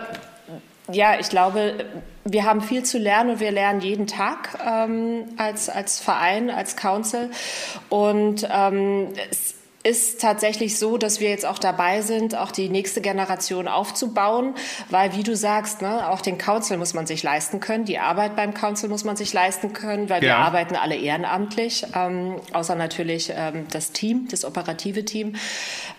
[0.90, 1.86] ja, ich glaube,
[2.24, 6.76] wir haben viel zu lernen und wir lernen jeden Tag ähm, als, als Verein, als
[6.76, 7.30] Council.
[7.88, 9.54] Und ähm, es
[9.86, 14.54] ist tatsächlich so, dass wir jetzt auch dabei sind, auch die nächste Generation aufzubauen,
[14.90, 18.34] weil, wie du sagst, ne, auch den Council muss man sich leisten können, die Arbeit
[18.34, 20.28] beim Council muss man sich leisten können, weil ja.
[20.28, 25.36] wir arbeiten alle ehrenamtlich, ähm, außer natürlich ähm, das Team, das operative Team.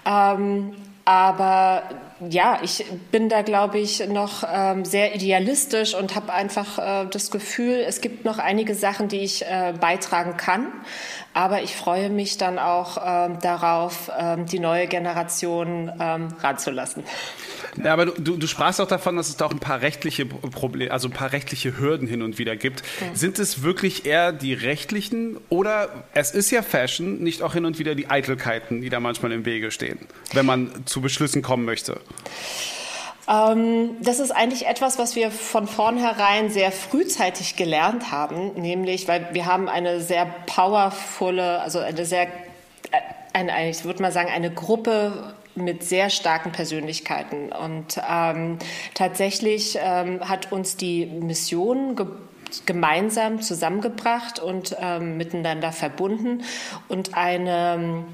[0.06, 0.73] Ähm,
[1.08, 1.84] aber
[2.30, 7.32] ja, ich bin da, glaube ich, noch ähm, sehr idealistisch und habe einfach äh, das
[7.32, 10.67] Gefühl, es gibt noch einige Sachen, die ich äh, beitragen kann.
[11.38, 17.04] Aber ich freue mich dann auch ähm, darauf, ähm, die neue Generation ähm, ranzulassen.
[17.84, 20.89] Ja, aber du, du sprachst auch davon, dass es da auch ein paar rechtliche Probleme,
[20.89, 22.82] also ein paar rechtliche Hürden hin und wieder gibt.
[22.82, 23.15] Mhm.
[23.15, 27.78] Sind es wirklich eher die rechtlichen oder es ist ja Fashion, nicht auch hin und
[27.78, 30.00] wieder die Eitelkeiten, die da manchmal im Wege stehen,
[30.34, 32.02] wenn man zu Beschlüssen kommen möchte?
[33.30, 39.34] Ähm, das ist eigentlich etwas, was wir von vornherein sehr frühzeitig gelernt haben, nämlich, weil
[39.34, 42.30] wir haben eine sehr powervolle, also eine sehr, äh,
[43.34, 47.52] eine, ich würde mal sagen, eine Gruppe mit sehr starken Persönlichkeiten.
[47.52, 48.60] Und ähm,
[48.94, 52.06] tatsächlich ähm, hat uns die Mission ge
[52.66, 56.44] gemeinsam zusammengebracht und ähm, miteinander verbunden
[56.88, 58.06] und eine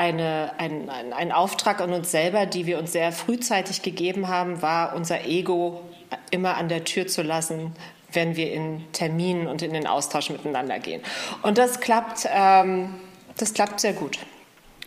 [0.00, 4.62] eine, ein, ein, ein Auftrag an uns selber, die wir uns sehr frühzeitig gegeben haben,
[4.62, 5.82] war, unser Ego
[6.30, 7.72] immer an der Tür zu lassen,
[8.10, 11.02] wenn wir in Terminen und in den Austausch miteinander gehen.
[11.42, 12.94] Und das klappt, ähm,
[13.36, 14.18] das klappt sehr gut.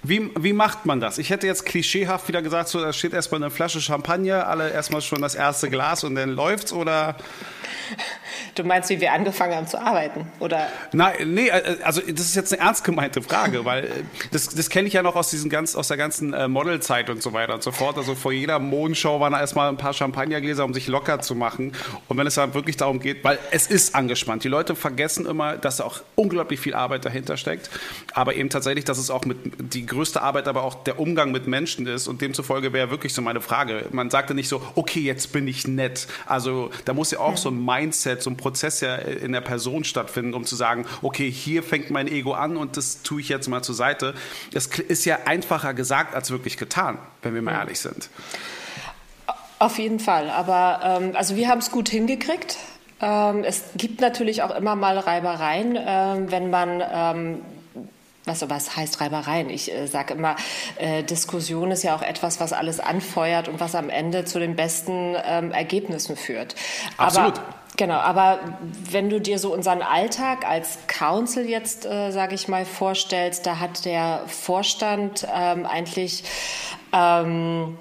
[0.02, 1.20] Wie, wie macht man das?
[1.20, 5.02] Ich hätte jetzt klischeehaft wieder gesagt, so, da steht erstmal eine Flasche Champagner, alle erstmal
[5.02, 7.16] schon das erste Glas und dann läuft's oder?
[8.56, 10.68] Du meinst, wie wir angefangen haben zu arbeiten, oder?
[10.92, 13.90] Nein, nee, äh, also das ist jetzt eine ernst gemeinte Frage, weil äh,
[14.32, 17.24] das, das kenne ich ja noch aus diesen ganz, aus der ganzen äh, Modelzeit und
[17.24, 17.98] so weiter und so fort.
[17.98, 21.74] Also vor jeder Mondshow waren erstmal ein paar Champagnergläser, um sich locker zu machen.
[22.08, 24.44] Und wenn es dann wirklich darum geht, weil es ist angespannt.
[24.44, 27.72] Die Leute vergessen immer, dass da auch unglaublich viel Arbeit dahinter steckt,
[28.14, 29.38] aber eben tatsächlich, dass es auch mit
[29.74, 33.22] die größte Arbeit aber auch der Umgang mit Menschen ist und demzufolge wäre wirklich so
[33.24, 33.86] meine Frage.
[33.92, 36.08] Man sagte nicht so, okay, jetzt bin ich nett.
[36.28, 39.84] Also da muss ja auch so ein Mindset, so ein Prozess ja in der Person
[39.84, 43.48] stattfinden, um zu sagen, okay, hier fängt mein Ego an und das tue ich jetzt
[43.48, 44.14] mal zur Seite.
[44.52, 48.10] Das ist ja einfacher gesagt als wirklich getan, wenn wir mal ehrlich sind.
[49.60, 50.30] Auf jeden Fall.
[50.30, 52.58] Aber ähm, also wir haben es gut hingekriegt.
[53.00, 57.40] Ähm, es gibt natürlich auch immer mal Reibereien, ähm, wenn man ähm,
[58.26, 59.50] was, was heißt Reibereien?
[59.50, 60.36] Ich äh, sage immer,
[60.78, 64.56] äh, Diskussion ist ja auch etwas, was alles anfeuert und was am Ende zu den
[64.56, 66.56] besten ähm, Ergebnissen führt.
[66.98, 67.38] Absolut.
[67.38, 68.40] Aber, Genau, aber
[68.92, 73.60] wenn du dir so unseren Alltag als Council jetzt, äh, sage ich mal, vorstellst, da
[73.60, 76.24] hat der Vorstand ähm, eigentlich
[76.94, 77.78] ähm,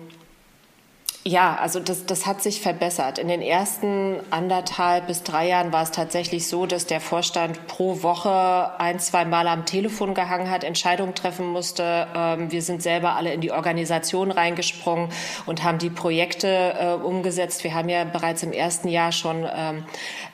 [1.25, 3.21] Ja, also das, das hat sich verbessert.
[3.21, 8.03] In den ersten anderthalb bis drei Jahren war es tatsächlich so, dass der Vorstand pro
[8.03, 12.09] Woche ein, zwei Mal am Telefon gehangen hat, Entscheidungen treffen musste.
[12.13, 15.11] Ähm, wir sind selber alle in die Organisation reingesprungen
[15.47, 17.63] und haben die Projekte äh, umgesetzt.
[17.63, 19.85] Wir haben ja bereits im ersten Jahr schon ähm,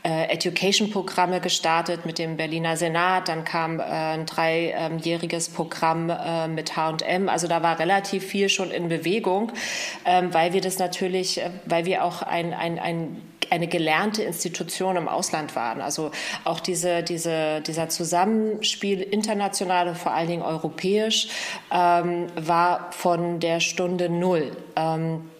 [0.03, 3.29] äh, Education-Programme gestartet mit dem Berliner Senat.
[3.29, 7.29] Dann kam äh, ein dreijähriges Programm äh, mit H&M.
[7.29, 9.53] Also da war relativ viel schon in Bewegung,
[10.05, 14.97] ähm, weil wir das natürlich, äh, weil wir auch ein, ein, ein eine gelernte Institution
[14.97, 15.81] im Ausland waren.
[15.81, 16.11] Also
[16.45, 21.29] auch diese, diese, dieser Zusammenspiel international und vor allen Dingen europäisch
[21.71, 24.55] ähm, war von der Stunde Null.
[24.77, 25.31] Ähm,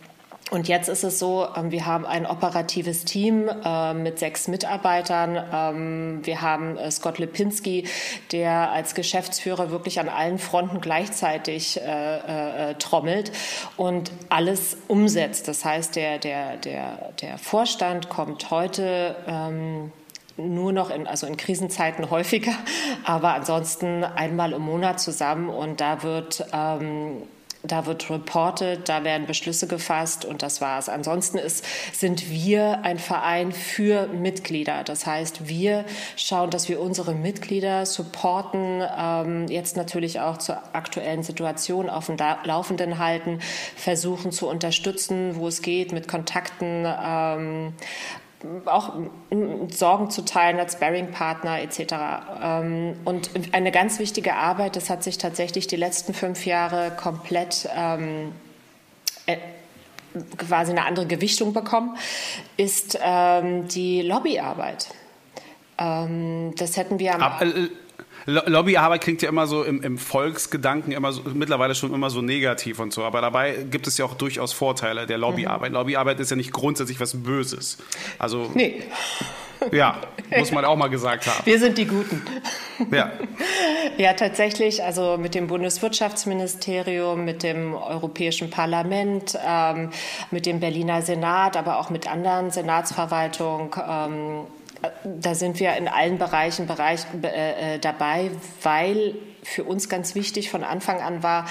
[0.50, 5.38] und jetzt ist es so, ähm, wir haben ein operatives Team äh, mit sechs Mitarbeitern.
[5.52, 7.87] Ähm, wir haben äh, Scott Lipinski,
[8.32, 13.32] der als Geschäftsführer wirklich an allen Fronten gleichzeitig äh, trommelt
[13.76, 15.48] und alles umsetzt.
[15.48, 19.92] Das heißt, der, der, der, der Vorstand kommt heute ähm,
[20.37, 22.54] nur noch in, also in Krisenzeiten häufiger,
[23.04, 26.46] aber ansonsten einmal im Monat zusammen und da wird
[27.62, 30.88] da wird reported, da werden Beschlüsse gefasst und das war's.
[30.88, 34.85] Ansonsten ist, sind wir ein Verein für Mitglieder.
[34.85, 35.85] Das heißt, wir
[36.16, 42.16] schauen, dass wir unsere Mitglieder supporten, ähm, jetzt natürlich auch zur aktuellen Situation auf dem
[42.44, 43.40] Laufenden halten,
[43.77, 46.87] versuchen zu unterstützen, wo es geht, mit Kontakten.
[46.87, 47.73] Ähm,
[48.66, 48.94] auch
[49.70, 51.94] Sorgen zu teilen als Bearing-Partner etc.
[52.42, 57.68] Ähm, und eine ganz wichtige Arbeit, das hat sich tatsächlich die letzten fünf Jahre komplett
[57.74, 58.33] ähm,
[59.27, 59.37] äh,
[60.37, 61.96] quasi eine andere Gewichtung bekommen,
[62.57, 64.88] ist ähm, die Lobbyarbeit.
[65.79, 67.22] Ähm, das hätten wir am...
[67.22, 67.44] Ab,
[68.28, 72.78] Lobbyarbeit klingt ja immer so im, im Volksgedanken immer so, mittlerweile schon immer so negativ
[72.78, 73.04] und so.
[73.04, 75.70] Aber dabei gibt es ja auch durchaus Vorteile der Lobbyarbeit.
[75.70, 75.76] Mhm.
[75.76, 77.78] Lobbyarbeit ist ja nicht grundsätzlich was Böses.
[78.18, 78.50] Also.
[78.54, 78.82] Nee.
[79.72, 80.00] Ja,
[80.36, 81.44] muss man auch mal gesagt haben.
[81.44, 82.22] Wir sind die Guten.
[82.90, 83.10] Ja.
[83.96, 84.84] Ja, tatsächlich.
[84.84, 89.90] Also mit dem Bundeswirtschaftsministerium, mit dem Europäischen Parlament, ähm,
[90.30, 93.70] mit dem Berliner Senat, aber auch mit anderen Senatsverwaltungen.
[93.76, 94.46] Ähm,
[95.04, 98.30] da sind wir in allen Bereichen Bereich, äh, äh, dabei,
[98.62, 101.46] weil für uns ganz wichtig von Anfang an war,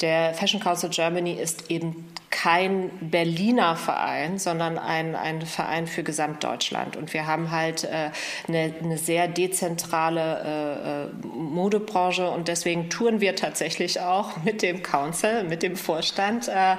[0.00, 6.96] der Fashion Council Germany ist eben kein Berliner Verein, sondern ein, ein Verein für Gesamtdeutschland.
[6.96, 8.10] Und wir haben halt äh,
[8.48, 14.82] eine, eine sehr dezentrale äh, äh, Modebranche und deswegen touren wir tatsächlich auch mit dem
[14.82, 16.76] Council, mit dem Vorstand, äh,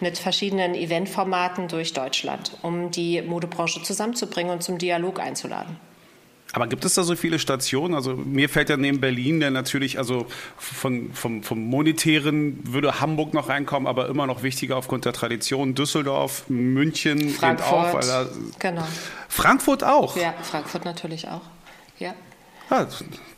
[0.00, 5.78] mit verschiedenen Eventformaten durch Deutschland, um die Modebranche zusammenzubringen und zum Dialog einzuladen.
[6.54, 7.96] Aber gibt es da so viele Stationen?
[7.96, 13.34] Also mir fällt ja neben Berlin der natürlich, also von, vom, vom Monetären würde Hamburg
[13.34, 15.74] noch reinkommen, aber immer noch wichtiger aufgrund der Tradition.
[15.74, 18.26] Düsseldorf, München, Frankfurt, auch, da,
[18.60, 18.86] genau.
[19.28, 20.16] Frankfurt auch?
[20.16, 21.40] Ja, Frankfurt natürlich auch.
[21.98, 22.14] Ja.
[22.70, 22.86] ja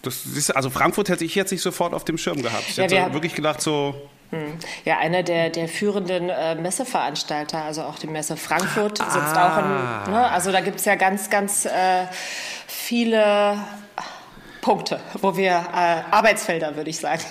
[0.02, 2.68] das ist, also Frankfurt hätte ich jetzt nicht sofort auf dem Schirm gehabt.
[2.68, 3.94] Ich ja, hätte wirklich gedacht so...
[4.31, 4.59] Hm.
[4.85, 9.55] Ja, einer der, der führenden äh, Messeveranstalter, also auch die Messe Frankfurt, sitzt ah.
[9.55, 9.59] auch
[10.09, 12.07] in, ne, also da gibt es ja ganz, ganz äh,
[12.66, 13.59] viele
[14.61, 17.22] Punkte, wo wir äh, Arbeitsfelder, würde ich sagen.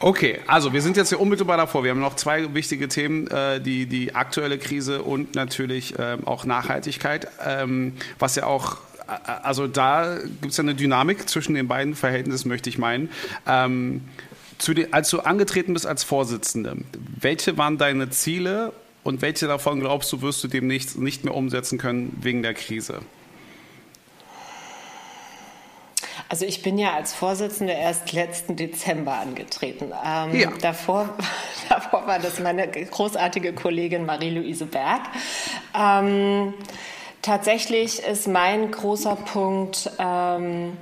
[0.00, 1.82] Okay, also wir sind jetzt hier unmittelbar davor.
[1.82, 6.44] Wir haben noch zwei wichtige Themen, äh, die, die aktuelle Krise und natürlich ähm, auch
[6.44, 8.76] Nachhaltigkeit, ähm, was ja auch
[9.08, 13.10] äh, also da gibt es ja eine Dynamik zwischen den beiden Verhältnissen, möchte ich meinen.
[13.46, 14.02] Ähm,
[14.68, 16.76] den, als du angetreten bist als Vorsitzende,
[17.20, 21.78] welche waren deine Ziele und welche davon glaubst du, wirst du demnächst nicht mehr umsetzen
[21.78, 23.00] können wegen der Krise?
[26.30, 29.92] Also ich bin ja als Vorsitzende erst letzten Dezember angetreten.
[30.04, 30.50] Ähm, ja.
[30.60, 31.08] davor,
[31.68, 35.00] davor war das meine großartige Kollegin Marie-Louise Berg.
[35.74, 36.52] Ähm,
[37.22, 40.76] tatsächlich ist mein großer Punkt ähm,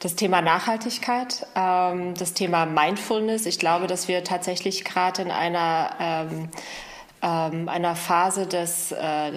[0.00, 3.46] das Thema Nachhaltigkeit, ähm, das Thema Mindfulness.
[3.46, 6.48] Ich glaube, dass wir tatsächlich gerade in einer, ähm,
[7.22, 9.32] ähm, einer Phase des äh,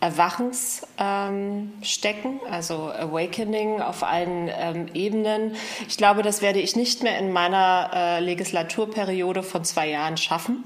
[0.00, 5.56] Erwachens ähm, stecken, also Awakening auf allen ähm, Ebenen.
[5.88, 10.62] Ich glaube, das werde ich nicht mehr in meiner äh, Legislaturperiode von zwei Jahren schaffen,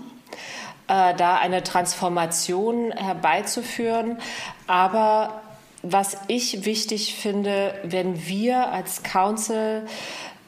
[0.86, 4.18] äh, da eine Transformation herbeizuführen.
[4.66, 5.40] Aber
[5.82, 9.86] was ich wichtig finde, wenn wir als Council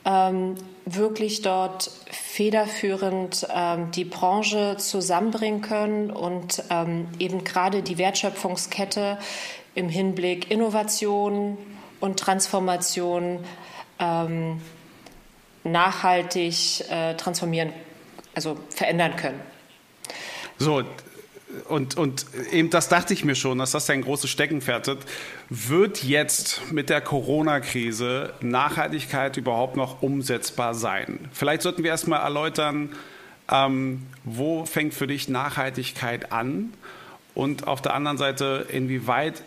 [0.05, 9.19] ähm, wirklich dort federführend ähm, die Branche zusammenbringen können und ähm, eben gerade die Wertschöpfungskette
[9.75, 11.57] im Hinblick Innovation
[12.01, 13.39] und Transformation
[13.99, 14.61] ähm,
[15.65, 17.73] nachhaltig äh, transformieren,
[18.35, 19.41] also verändern können.
[20.59, 20.83] So,
[21.69, 25.05] und, und eben das dachte ich mir schon, dass das ein großes Steckenpferd wird.
[25.49, 31.29] Wird jetzt mit der Corona-Krise Nachhaltigkeit überhaupt noch umsetzbar sein?
[31.33, 32.91] Vielleicht sollten wir erstmal erläutern,
[33.51, 36.73] ähm, wo fängt für dich Nachhaltigkeit an?
[37.35, 39.43] Und auf der anderen Seite, inwieweit,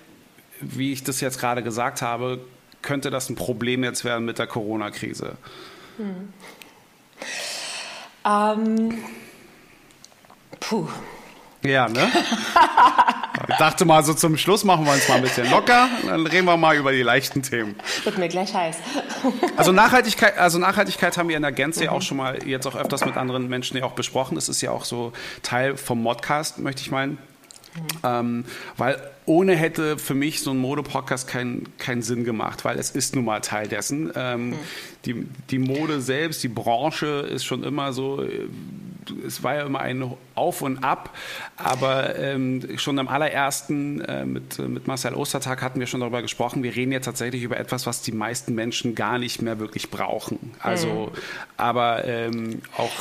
[0.59, 2.39] wie ich das jetzt gerade gesagt habe,
[2.81, 5.37] könnte das ein Problem jetzt werden mit der Corona-Krise?
[5.97, 6.33] Hm.
[8.25, 8.97] Ähm,
[10.59, 10.87] puh.
[11.63, 12.09] Ja, ne?
[13.49, 15.89] ich dachte mal, so zum Schluss machen wir uns mal ein bisschen locker.
[16.05, 17.75] Dann reden wir mal über die leichten Themen.
[18.03, 18.77] Wird mir gleich heiß.
[19.57, 21.89] also Nachhaltigkeit, also Nachhaltigkeit haben wir in der Gänze mhm.
[21.89, 24.35] auch schon mal jetzt auch öfters mit anderen Menschen ja auch besprochen.
[24.35, 27.17] Das ist ja auch so Teil vom Modcast, möchte ich meinen.
[27.75, 27.87] Mhm.
[28.03, 28.45] Ähm,
[28.77, 33.15] weil ohne hätte für mich so ein Mode-Podcast keinen keinen Sinn gemacht, weil es ist
[33.15, 34.11] nun mal Teil dessen.
[34.15, 34.55] Ähm, mhm.
[35.05, 38.47] die, die Mode selbst, die Branche ist schon immer so, äh,
[39.25, 41.15] es war ja immer ein Auf und Ab,
[41.57, 46.63] aber ähm, schon am allerersten äh, mit, mit Marcel Ostertag hatten wir schon darüber gesprochen.
[46.63, 50.53] Wir reden jetzt tatsächlich über etwas, was die meisten Menschen gar nicht mehr wirklich brauchen.
[50.59, 51.19] Also, mhm.
[51.57, 52.91] aber ähm, auch,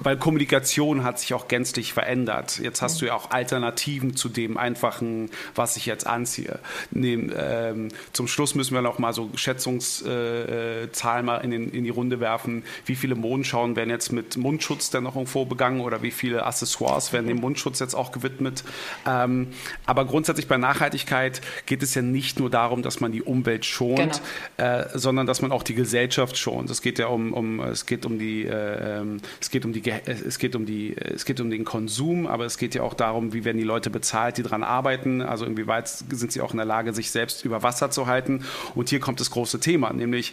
[0.00, 2.58] weil Kommunikation hat sich auch gänzlich verändert.
[2.58, 3.00] Jetzt hast mhm.
[3.00, 6.58] du ja auch Alternativen zu dem einfachen, was ich jetzt anziehe.
[6.90, 11.84] Nehm, ähm, zum Schluss müssen wir noch mal so Schätzungszahlen äh, mal in, den, in
[11.84, 12.64] die Runde werfen.
[12.86, 17.12] Wie viele Mondschauen werden jetzt mit Mundschutz dann noch irgendwo begangen oder wie viele Accessoires
[17.12, 18.64] werden dem Mundschutz jetzt auch gewidmet.
[19.06, 19.48] Ähm,
[19.86, 24.20] aber grundsätzlich bei Nachhaltigkeit geht es ja nicht nur darum, dass man die Umwelt schont,
[24.56, 24.68] genau.
[24.68, 26.70] äh, sondern dass man auch die Gesellschaft schont.
[26.70, 29.82] Es geht ja um, um es geht um die, äh, ähm, es geht um die,
[30.06, 33.32] es geht um die, es geht um den Konsum, aber es geht ja auch darum,
[33.32, 35.22] wie werden die Leute bezahlt, die daran arbeiten.
[35.22, 38.44] Also inwieweit sind sie auch in der Lage, sich selbst über Wasser zu halten.
[38.74, 40.32] Und hier kommt das große Thema, nämlich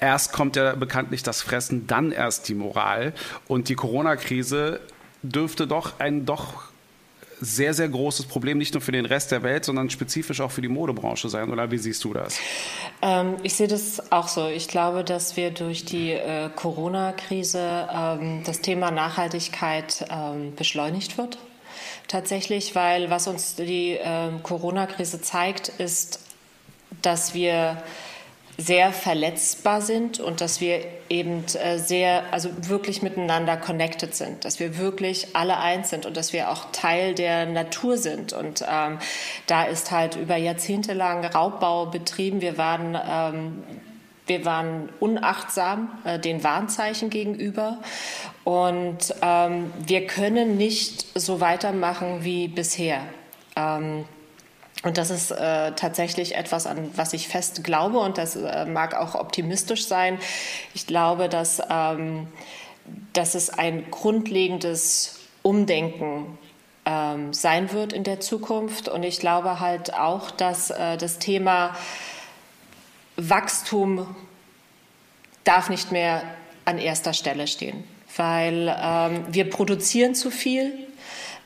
[0.00, 3.12] erst kommt ja bekanntlich das Fressen, dann erst die Moral.
[3.48, 4.80] Und die Corona-Krise
[5.22, 6.70] dürfte doch ein doch
[7.42, 10.60] sehr, sehr großes Problem, nicht nur für den Rest der Welt, sondern spezifisch auch für
[10.60, 11.50] die Modebranche sein.
[11.50, 12.38] Oder wie siehst du das?
[13.00, 14.46] Ähm, ich sehe das auch so.
[14.48, 21.38] Ich glaube, dass wir durch die äh, Corona-Krise ähm, das Thema Nachhaltigkeit ähm, beschleunigt wird
[22.10, 26.20] tatsächlich, weil was uns die äh, Corona-Krise zeigt, ist,
[27.02, 27.82] dass wir
[28.58, 34.60] sehr verletzbar sind und dass wir eben äh, sehr, also wirklich miteinander connected sind, dass
[34.60, 38.32] wir wirklich alle eins sind und dass wir auch Teil der Natur sind.
[38.32, 38.98] Und ähm,
[39.46, 42.40] da ist halt über Jahrzehnte lang Raubbau betrieben.
[42.42, 43.64] Wir waren ähm,
[44.26, 47.78] wir waren unachtsam äh, den Warnzeichen gegenüber
[48.44, 53.00] und ähm, wir können nicht so weitermachen wie bisher.
[53.56, 54.04] Ähm,
[54.82, 58.94] und das ist äh, tatsächlich etwas, an was ich fest glaube und das äh, mag
[58.94, 60.18] auch optimistisch sein.
[60.74, 62.28] Ich glaube, dass, ähm,
[63.12, 66.38] dass es ein grundlegendes Umdenken
[66.86, 68.88] ähm, sein wird in der Zukunft.
[68.88, 71.76] Und ich glaube halt auch, dass äh, das Thema
[73.28, 74.14] Wachstum
[75.44, 76.22] darf nicht mehr
[76.64, 77.84] an erster Stelle stehen
[78.16, 80.72] weil ähm, wir produzieren zu viel.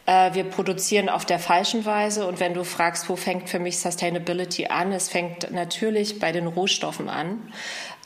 [0.07, 2.27] Äh, wir produzieren auf der falschen Weise.
[2.27, 6.47] Und wenn du fragst, wo fängt für mich Sustainability an, es fängt natürlich bei den
[6.47, 7.53] Rohstoffen an.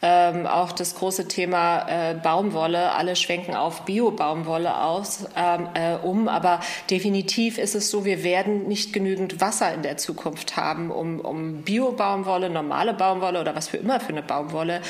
[0.00, 2.92] Ähm, auch das große Thema äh, Baumwolle.
[2.92, 6.28] Alle schwenken auf Bio-Baumwolle aus, ähm, äh, um.
[6.28, 11.20] Aber definitiv ist es so, wir werden nicht genügend Wasser in der Zukunft haben, um,
[11.20, 14.82] um Bio-Baumwolle, normale Baumwolle oder was für immer für eine Baumwolle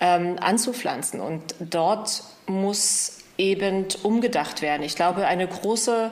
[0.00, 1.20] ähm, anzupflanzen.
[1.20, 4.82] Und dort muss eben umgedacht werden.
[4.82, 6.10] Ich glaube, eine große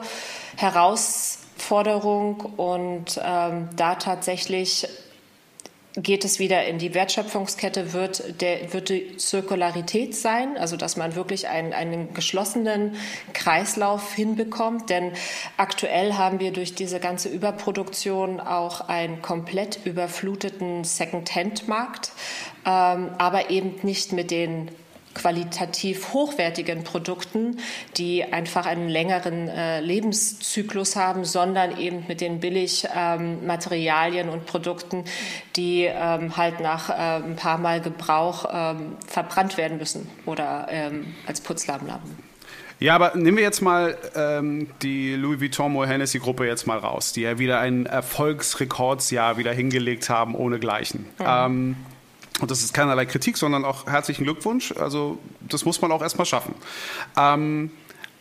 [0.55, 4.87] Herausforderung und ähm, da tatsächlich
[5.97, 11.15] geht es wieder in die Wertschöpfungskette, wird, der, wird die Zirkularität sein, also dass man
[11.15, 12.95] wirklich einen, einen geschlossenen
[13.33, 14.89] Kreislauf hinbekommt.
[14.89, 15.13] Denn
[15.57, 22.11] aktuell haben wir durch diese ganze Überproduktion auch einen komplett überfluteten Second-Hand-Markt,
[22.65, 24.69] ähm, aber eben nicht mit den
[25.15, 27.57] qualitativ hochwertigen Produkten,
[27.97, 35.05] die einfach einen längeren äh, Lebenszyklus haben, sondern eben mit den Billigmaterialien ähm, und Produkten,
[35.55, 41.15] die ähm, halt nach äh, ein paar Mal Gebrauch ähm, verbrannt werden müssen oder ähm,
[41.25, 42.35] als Putzlammlappen.
[42.79, 46.77] Ja, aber nehmen wir jetzt mal ähm, die Louis Vuitton Moe Hennessy Gruppe jetzt mal
[46.77, 51.05] raus, die ja wieder ein Erfolgsrekordsjahr wieder hingelegt haben ohne Gleichen.
[51.17, 51.25] Mhm.
[51.25, 51.75] Ähm,
[52.41, 54.73] und das ist keinerlei Kritik, sondern auch herzlichen Glückwunsch.
[54.73, 56.55] Also das muss man auch erstmal schaffen.
[57.17, 57.71] Ähm,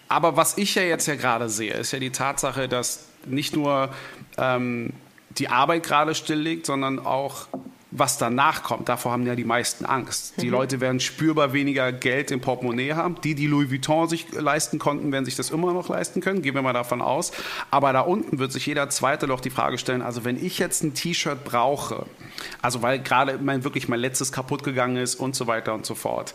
[0.09, 3.89] aber was ich ja jetzt ja gerade sehe, ist ja die Tatsache, dass nicht nur
[4.37, 4.93] ähm,
[5.31, 7.49] die Arbeit gerade still liegt, sondern auch
[7.97, 10.35] was danach kommt, davor haben ja die meisten Angst.
[10.43, 10.53] Die mhm.
[10.53, 13.21] Leute werden spürbar weniger Geld im Portemonnaie haben.
[13.23, 16.57] Die, die Louis Vuitton sich leisten konnten, werden sich das immer noch leisten können, gehen
[16.57, 17.31] wir mal davon aus.
[17.71, 20.83] Aber da unten wird sich jeder Zweite doch die Frage stellen, also wenn ich jetzt
[20.83, 22.07] ein T-Shirt brauche,
[22.61, 25.95] also weil gerade mein, wirklich mein letztes kaputt gegangen ist und so weiter und so
[25.95, 26.35] fort,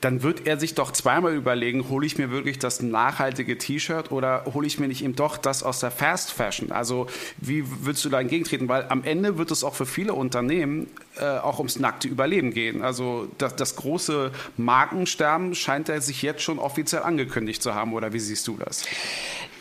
[0.00, 4.44] dann wird er sich doch zweimal überlegen, hole ich mir wirklich das nachhaltige T-Shirt oder
[4.52, 6.70] hole ich mir nicht eben doch das aus der Fast Fashion?
[6.70, 7.06] Also
[7.38, 8.68] wie würdest du da entgegentreten?
[8.68, 10.88] Weil am Ende wird es auch für viele Unternehmen
[11.18, 12.82] äh, auch ums nackte Überleben gehen.
[12.82, 17.94] Also das, das große Markensterben scheint er sich jetzt schon offiziell angekündigt zu haben.
[17.94, 18.84] Oder wie siehst du das?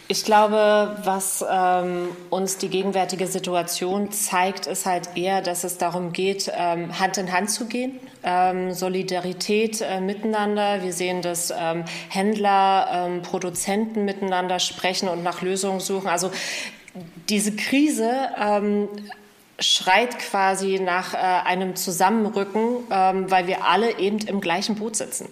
[0.08, 6.14] Ich glaube, was ähm, uns die gegenwärtige Situation zeigt, ist halt eher, dass es darum
[6.14, 10.84] geht, ähm, Hand in Hand zu gehen, ähm, Solidarität äh, miteinander.
[10.84, 16.08] Wir sehen, dass ähm, Händler, ähm, Produzenten miteinander sprechen und nach Lösungen suchen.
[16.08, 16.30] Also
[17.28, 18.90] diese Krise ähm,
[19.60, 25.30] schreit quasi nach äh, einem Zusammenrücken, ähm, weil wir alle eben im gleichen Boot sitzen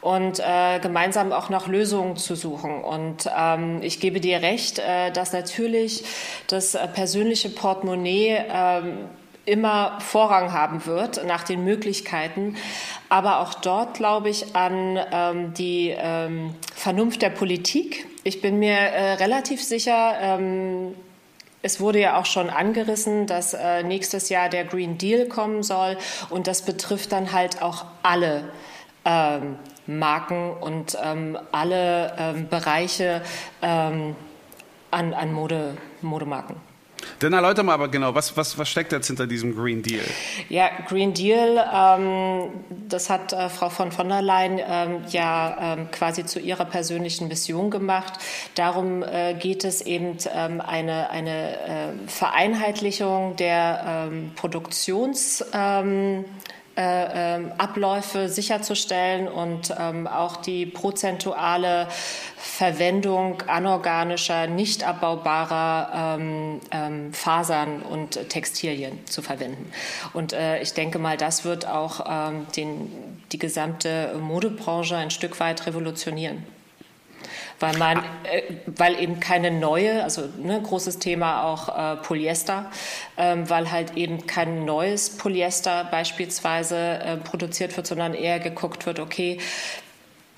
[0.00, 2.82] und äh, gemeinsam auch nach Lösungen zu suchen.
[2.82, 6.04] Und ähm, ich gebe dir recht, äh, dass natürlich
[6.48, 9.08] das äh, persönliche Portemonnaie ähm,
[9.44, 12.56] immer Vorrang haben wird nach den Möglichkeiten.
[13.08, 18.06] Aber auch dort glaube ich an ähm, die ähm, Vernunft der Politik.
[18.24, 20.94] Ich bin mir äh, relativ sicher, ähm,
[21.62, 25.96] es wurde ja auch schon angerissen, dass äh, nächstes Jahr der Green Deal kommen soll
[26.28, 28.44] und das betrifft dann halt auch alle
[29.04, 29.56] ähm,
[29.86, 33.22] Marken und ähm, alle ähm, Bereiche
[33.62, 34.16] ähm,
[34.90, 36.71] an, an Mode, Modemarken.
[37.20, 40.04] Dann erläuter mal aber genau, was, was, was steckt jetzt hinter diesem Green Deal?
[40.48, 42.50] Ja, Green Deal, ähm,
[42.88, 47.28] das hat äh, Frau von von der Leyen ähm, ja ähm, quasi zu ihrer persönlichen
[47.28, 48.14] Mission gemacht.
[48.54, 56.24] Darum äh, geht es eben ähm, eine, eine äh, Vereinheitlichung der ähm, Produktions ähm,
[56.76, 61.88] äh, ähm, Abläufe sicherzustellen und ähm, auch die prozentuale
[62.36, 69.70] Verwendung anorganischer, nicht abbaubarer ähm, Fasern und Textilien zu verwenden.
[70.12, 72.04] Und äh, ich denke mal, das wird auch
[72.56, 72.90] den,
[73.32, 76.44] die gesamte Modebranche ein Stück weit revolutionieren
[77.62, 82.70] weil man, äh, weil eben keine neue, also ne, großes Thema auch äh, Polyester,
[83.16, 88.98] ähm, weil halt eben kein neues Polyester beispielsweise äh, produziert wird, sondern eher geguckt wird,
[88.98, 89.38] okay,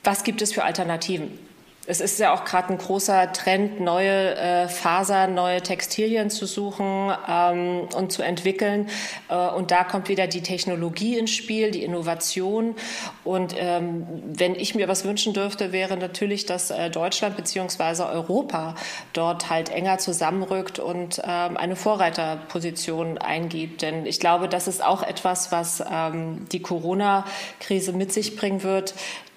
[0.04, 1.38] was gibt es für Alternativen?
[1.86, 7.12] Es ist ja auch gerade ein großer Trend, neue äh, Fasern, neue Textilien zu suchen
[7.28, 8.88] ähm, und zu entwickeln.
[9.28, 12.74] Äh, und da kommt wieder die Technologie ins Spiel, die Innovation.
[13.22, 18.76] Und ähm, wenn ich mir was wünschen dürfte, wäre natürlich, dass äh, Deutschland beziehungsweise Europa
[19.12, 23.82] dort halt enger zusammenrückt und ähm, eine Vorreiterposition eingibt.
[23.82, 28.94] Denn ich glaube, das ist auch etwas, was ähm, die Corona-Krise mit sich bringen wird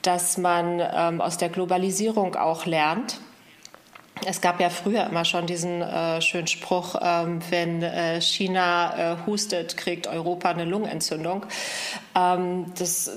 [0.08, 3.20] dass man ähm, aus der Globalisierung auch lernt.
[4.26, 9.18] Es gab ja früher immer schon diesen äh, schönen Spruch, ähm, wenn äh, China äh,
[9.26, 11.46] hustet, kriegt Europa eine Lungenentzündung.
[12.16, 13.12] Ähm, das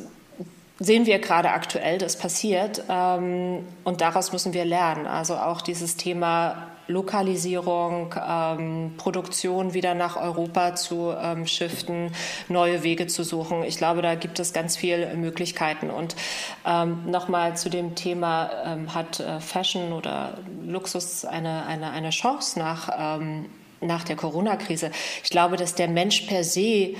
[0.80, 2.82] sehen wir gerade aktuell, das passiert.
[2.88, 5.06] Ähm, und daraus müssen wir lernen.
[5.06, 12.12] Also auch dieses Thema Lokalisierung, ähm, Produktion wieder nach Europa zu ähm, shiften,
[12.48, 13.62] neue Wege zu suchen.
[13.62, 15.88] Ich glaube, da gibt es ganz viele Möglichkeiten.
[15.90, 16.16] Und
[16.66, 22.58] ähm, nochmal zu dem Thema, ähm, hat äh, Fashion oder Luxus eine, eine, eine Chance
[22.58, 23.46] nach, ähm,
[23.80, 24.90] nach der Corona-Krise?
[25.22, 26.94] Ich glaube, dass der Mensch per se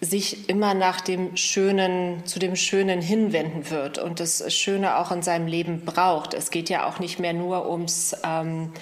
[0.00, 5.22] sich immer nach dem Schönen, zu dem Schönen hinwenden wird und das Schöne auch in
[5.22, 6.34] seinem Leben braucht.
[6.34, 8.72] Es geht ja auch nicht mehr nur ums ähm,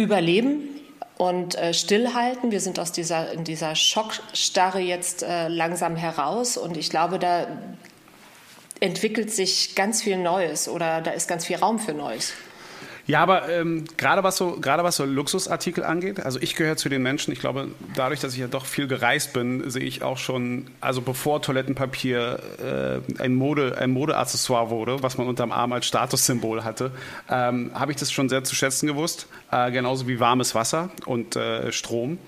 [0.00, 0.68] Überleben
[1.18, 2.50] und äh, stillhalten.
[2.50, 7.46] Wir sind aus dieser, in dieser Schockstarre jetzt äh, langsam heraus und ich glaube, da
[8.80, 12.32] entwickelt sich ganz viel Neues oder da ist ganz viel Raum für Neues.
[13.06, 16.88] Ja, aber ähm, gerade was so gerade was so Luxusartikel angeht, also ich gehöre zu
[16.88, 17.32] den Menschen.
[17.32, 21.00] Ich glaube, dadurch, dass ich ja doch viel gereist bin, sehe ich auch schon, also
[21.00, 26.92] bevor Toilettenpapier äh, ein Mode ein Modeaccessoire wurde, was man unterm Arm als Statussymbol hatte,
[27.28, 29.26] ähm, habe ich das schon sehr zu schätzen gewusst.
[29.50, 32.18] Äh, genauso wie warmes Wasser und äh, Strom.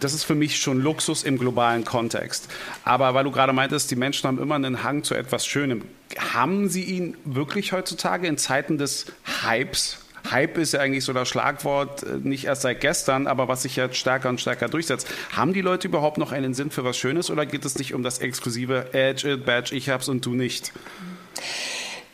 [0.00, 2.48] Das ist für mich schon Luxus im globalen Kontext.
[2.84, 5.84] Aber weil du gerade meintest, die Menschen haben immer einen Hang zu etwas Schönem.
[6.18, 9.06] Haben sie ihn wirklich heutzutage in Zeiten des
[9.44, 13.62] Hypes Hype ist ja eigentlich so das Schlagwort, äh, nicht erst seit gestern, aber was
[13.62, 15.08] sich jetzt stärker und stärker durchsetzt.
[15.34, 18.02] Haben die Leute überhaupt noch einen Sinn für was Schönes oder geht es nicht um
[18.02, 20.68] das exklusive Edge, Badge, ich hab's und du nicht?
[20.68, 20.82] Hm,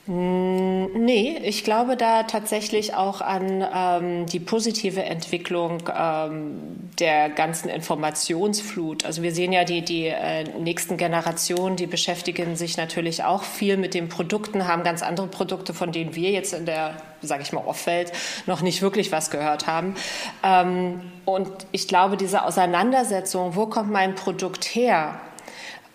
[0.09, 9.04] nee, ich glaube da tatsächlich auch an ähm, die positive Entwicklung ähm, der ganzen Informationsflut.
[9.04, 13.76] Also wir sehen ja die, die äh, nächsten Generationen, die beschäftigen sich natürlich auch viel
[13.76, 17.52] mit den Produkten, haben ganz andere Produkte, von denen wir jetzt in der, sage ich
[17.52, 18.11] mal, Off-Welt
[18.46, 19.94] noch nicht wirklich was gehört haben.
[20.42, 25.20] Ähm, und ich glaube, diese Auseinandersetzung, wo kommt mein Produkt her?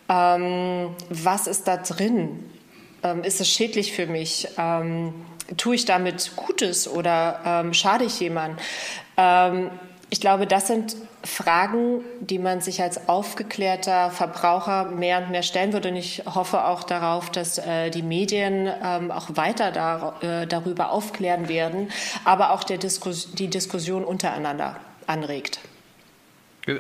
[0.08, 2.53] Ähm, was ist da drin?
[3.04, 4.48] Ähm, ist es schädlich für mich?
[4.58, 5.14] Ähm,
[5.58, 8.60] tue ich damit Gutes oder ähm, schade ich jemand?
[9.18, 9.70] Ähm,
[10.10, 15.74] ich glaube, das sind Fragen, die man sich als aufgeklärter Verbraucher mehr und mehr stellen
[15.74, 15.90] würde.
[15.90, 20.92] Und ich hoffe auch darauf, dass äh, die Medien ähm, auch weiter da, äh, darüber
[20.92, 21.90] aufklären werden,
[22.26, 24.76] aber auch der Diskus die Diskussion untereinander
[25.08, 25.60] anregt.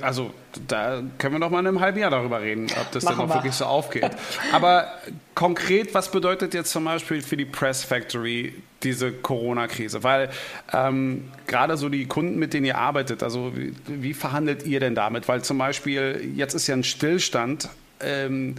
[0.01, 0.33] Also
[0.67, 3.29] da können wir noch mal in einem halben Jahr darüber reden, ob das Machen dann
[3.29, 4.11] auch wirklich so aufgeht.
[4.53, 4.87] Aber
[5.35, 10.03] konkret, was bedeutet jetzt zum Beispiel für die Press Factory diese Corona-Krise?
[10.03, 10.29] Weil
[10.71, 14.95] ähm, gerade so die Kunden, mit denen ihr arbeitet, also wie, wie, verhandelt ihr denn
[14.95, 15.27] damit?
[15.27, 17.67] Weil zum Beispiel jetzt ist ja ein Stillstand.
[17.99, 18.55] Ähm,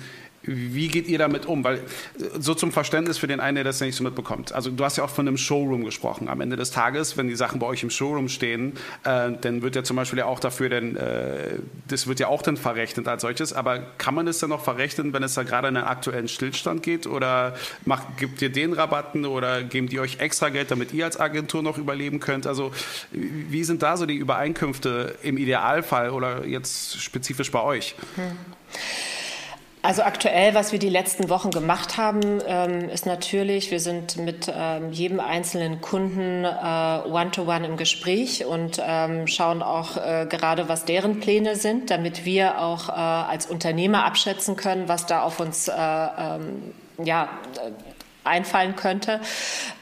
[0.47, 1.65] wie geht ihr damit um?
[1.65, 1.81] Weil
[2.39, 4.53] so zum Verständnis für den einen, der das nicht so mitbekommt.
[4.53, 6.29] Also du hast ja auch von einem Showroom gesprochen.
[6.29, 8.75] Am Ende des Tages, wenn die Sachen bei euch im Showroom stehen,
[9.05, 12.43] äh, dann wird ja zum Beispiel ja auch dafür, denn äh, das wird ja auch
[12.43, 13.53] dann verrechnet als solches.
[13.53, 16.83] Aber kann man es dann noch verrechnen, wenn es da gerade in einen aktuellen Stillstand
[16.83, 17.07] geht?
[17.07, 21.19] Oder macht, gibt ihr den Rabatten oder geben die euch extra Geld, damit ihr als
[21.19, 22.47] Agentur noch überleben könnt?
[22.47, 22.73] Also
[23.13, 27.95] wie sind da so die Übereinkünfte im Idealfall oder jetzt spezifisch bei euch?
[28.17, 28.37] Hm.
[29.85, 34.51] Also aktuell, was wir die letzten Wochen gemacht haben, ähm, ist natürlich, wir sind mit
[34.51, 36.49] ähm, jedem einzelnen Kunden äh,
[37.07, 42.63] one-to-one im Gespräch und ähm, schauen auch äh, gerade, was deren Pläne sind, damit wir
[42.63, 47.29] auch äh, als Unternehmer abschätzen können, was da auf uns ja,
[48.25, 49.21] einfallen könnte.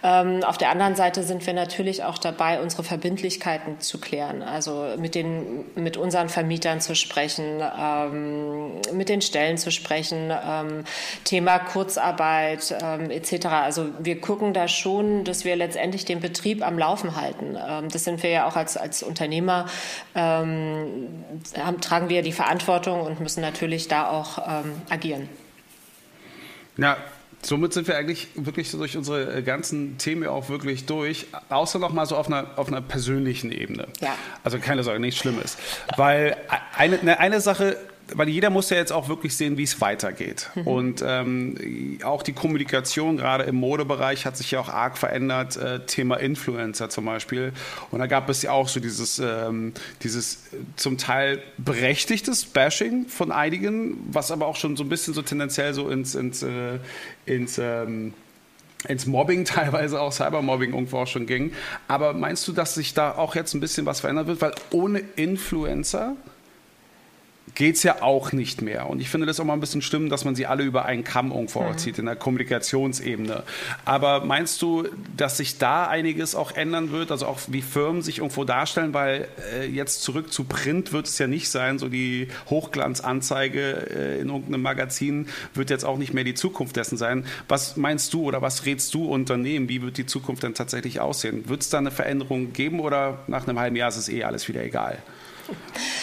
[0.03, 4.87] Ähm, auf der anderen Seite sind wir natürlich auch dabei, unsere Verbindlichkeiten zu klären, also
[4.99, 10.85] mit, den, mit unseren Vermietern zu sprechen, ähm, mit den Stellen zu sprechen, ähm,
[11.25, 13.47] Thema Kurzarbeit ähm, etc.
[13.47, 17.57] Also wir gucken da schon, dass wir letztendlich den Betrieb am Laufen halten.
[17.57, 19.67] Ähm, das sind wir ja auch als, als Unternehmer,
[20.15, 21.25] ähm,
[21.57, 24.39] haben, tragen wir die Verantwortung und müssen natürlich da auch
[24.89, 25.29] agieren.
[26.77, 26.97] Ja,
[27.45, 31.81] Somit sind wir eigentlich wirklich so durch unsere äh, ganzen Themen auch wirklich durch, außer
[31.81, 33.89] noch mal so auf einer, auf einer persönlichen Ebene.
[34.01, 34.15] Ja.
[34.45, 35.57] Also keine Sorge, nichts Schlimmes.
[35.97, 36.37] Weil
[36.77, 37.77] eine, eine Sache
[38.15, 40.51] weil jeder muss ja jetzt auch wirklich sehen, wie es weitergeht.
[40.55, 40.67] Mhm.
[40.67, 45.57] Und ähm, auch die Kommunikation gerade im Modebereich hat sich ja auch arg verändert.
[45.57, 47.53] Äh, Thema Influencer zum Beispiel.
[47.91, 50.45] Und da gab es ja auch so dieses, ähm, dieses
[50.77, 55.75] zum Teil berechtigtes Bashing von einigen, was aber auch schon so ein bisschen so tendenziell
[55.75, 56.79] so ins, ins, äh,
[57.27, 58.15] ins ähm,
[58.89, 61.53] ins Mobbing teilweise auch Cybermobbing irgendwo auch schon ging.
[61.89, 64.41] Aber meinst du, dass sich da auch jetzt ein bisschen was verändern wird?
[64.41, 66.17] Weil ohne Influencer
[67.55, 68.89] geht es ja auch nicht mehr.
[68.89, 71.05] Und ich finde das auch mal ein bisschen stimmen, dass man sie alle über einen
[71.05, 71.77] Kamm irgendwo mhm.
[71.77, 73.43] zieht in der Kommunikationsebene.
[73.85, 77.11] Aber meinst du, dass sich da einiges auch ändern wird?
[77.11, 81.19] Also auch wie Firmen sich irgendwo darstellen, weil äh, jetzt zurück zu Print wird es
[81.19, 81.79] ja nicht sein.
[81.79, 86.97] So die Hochglanzanzeige äh, in irgendeinem Magazin wird jetzt auch nicht mehr die Zukunft dessen
[86.97, 87.27] sein.
[87.49, 89.69] Was meinst du oder was rätst du Unternehmen?
[89.69, 91.49] Wie wird die Zukunft denn tatsächlich aussehen?
[91.49, 94.49] Wird es da eine Veränderung geben oder nach einem halben Jahr ist es eh alles
[94.49, 94.99] wieder egal?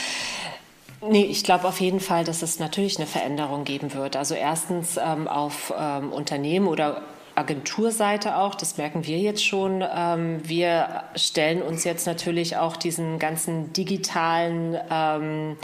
[1.02, 4.16] Nee, ich glaube auf jeden Fall, dass es natürlich eine Veränderung geben wird.
[4.16, 7.02] Also erstens ähm, auf ähm, Unternehmen oder
[7.36, 9.84] Agenturseite auch, das merken wir jetzt schon.
[9.96, 15.58] Ähm, wir stellen uns jetzt natürlich auch diesen ganzen digitalen ähm,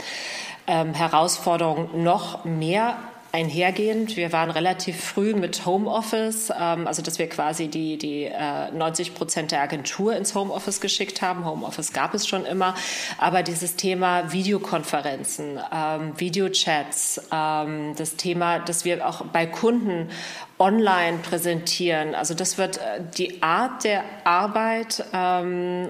[0.66, 2.96] ähm, Herausforderungen noch mehr
[3.36, 4.16] einhergehend.
[4.16, 9.14] Wir waren relativ früh mit Homeoffice, ähm, also dass wir quasi die, die äh, 90
[9.14, 11.44] Prozent der Agentur ins Homeoffice geschickt haben.
[11.44, 12.74] Homeoffice gab es schon immer,
[13.18, 20.08] aber dieses Thema Videokonferenzen, ähm, Videochats, ähm, das Thema, dass wir auch bei Kunden
[20.58, 25.88] online präsentieren, also das wird äh, die Art der Arbeit ähm,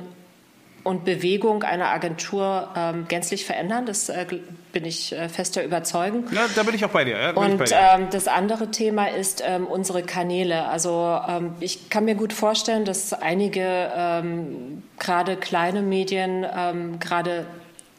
[0.86, 3.86] und Bewegung einer Agentur ähm, gänzlich verändern.
[3.86, 4.24] Das äh,
[4.72, 6.26] bin ich äh, fester Überzeugung.
[6.30, 7.18] Ja, da bin ich auch bei dir.
[7.18, 7.76] Ja, und bei dir.
[7.76, 10.68] Ähm, das andere Thema ist ähm, unsere Kanäle.
[10.68, 17.46] Also ähm, ich kann mir gut vorstellen, dass einige ähm, gerade kleine Medien ähm, gerade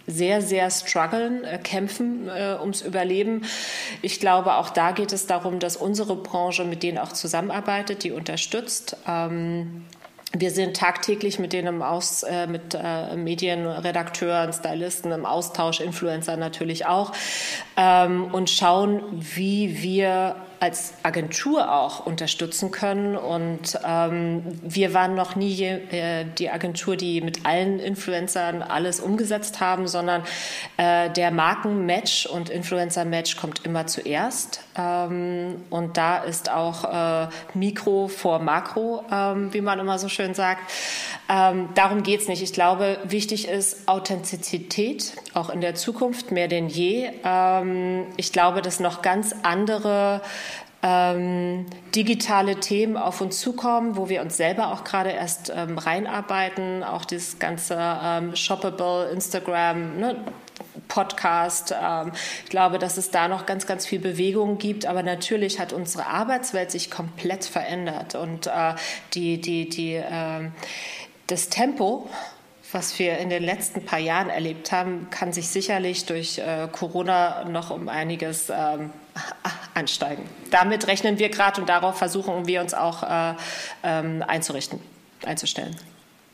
[0.07, 3.43] sehr, sehr strugglen, äh, kämpfen äh, ums Überleben.
[4.01, 8.13] Ich glaube, auch da geht es darum, dass unsere Branche mit denen auch zusammenarbeitet, die
[8.13, 8.95] unterstützt.
[9.05, 9.83] Ähm,
[10.33, 16.37] wir sind tagtäglich mit denen im Aus, äh, mit äh, Medienredakteuren, Stylisten im Austausch, Influencer
[16.37, 17.13] natürlich auch,
[17.77, 23.15] ähm, und schauen, wie wir als Agentur auch unterstützen können.
[23.15, 29.59] Und ähm, wir waren noch nie äh, die Agentur, die mit allen Influencern alles umgesetzt
[29.59, 30.23] haben, sondern
[30.77, 34.61] äh, der Markenmatch und Influencer-Match kommt immer zuerst.
[34.77, 40.33] Ähm, und da ist auch äh, Mikro vor Makro, ähm, wie man immer so schön
[40.33, 40.61] sagt.
[41.29, 42.41] Ähm, darum geht es nicht.
[42.41, 47.09] Ich glaube, wichtig ist Authentizität, auch in der Zukunft mehr denn je.
[47.23, 50.21] Ähm, ich glaube, dass noch ganz andere
[50.87, 56.83] ähm, digitale Themen auf uns zukommen, wo wir uns selber auch gerade erst ähm, reinarbeiten,
[56.83, 60.15] auch das ganze ähm, Shoppable, Instagram, ne,
[60.87, 61.75] Podcast.
[61.79, 62.13] Ähm,
[62.45, 64.85] ich glaube, dass es da noch ganz, ganz viel Bewegung gibt.
[64.85, 68.73] Aber natürlich hat unsere Arbeitswelt sich komplett verändert und äh,
[69.13, 70.49] die, die, die, äh,
[71.27, 72.09] das Tempo
[72.73, 77.45] was wir in den letzten paar Jahren erlebt haben, kann sich sicherlich durch äh, Corona
[77.45, 78.91] noch um einiges ähm,
[79.73, 80.23] ansteigen.
[80.51, 83.33] Damit rechnen wir gerade und darauf versuchen wir uns auch äh,
[83.83, 84.79] ähm, einzurichten,
[85.25, 85.75] einzustellen.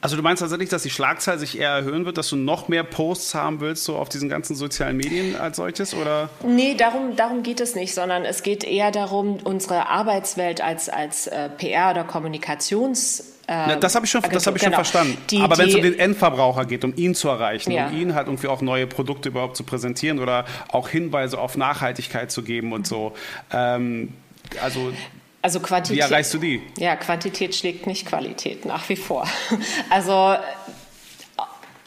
[0.03, 2.83] Also du meinst tatsächlich, dass die Schlagzahl sich eher erhöhen wird, dass du noch mehr
[2.83, 6.29] Posts haben willst, so auf diesen ganzen sozialen Medien als solches, oder?
[6.45, 11.27] Nee, darum, darum geht es nicht, sondern es geht eher darum, unsere Arbeitswelt als, als
[11.27, 13.23] äh, PR- oder Kommunikations-
[13.53, 14.75] ja, das habe ich schon, das hab ich genau.
[14.77, 15.17] schon verstanden.
[15.29, 17.87] Die, Aber wenn es um den Endverbraucher geht, um ihn zu erreichen, ja.
[17.87, 22.31] um ihn halt irgendwie auch neue Produkte überhaupt zu präsentieren oder auch Hinweise auf Nachhaltigkeit
[22.31, 23.13] zu geben und so.
[23.51, 24.13] Ähm,
[24.61, 24.93] also
[25.41, 25.97] also Quantität.
[25.97, 26.61] Wie erreichst du die?
[26.77, 29.27] Ja, Quantität schlägt nicht Qualität, nach wie vor.
[29.89, 30.35] Also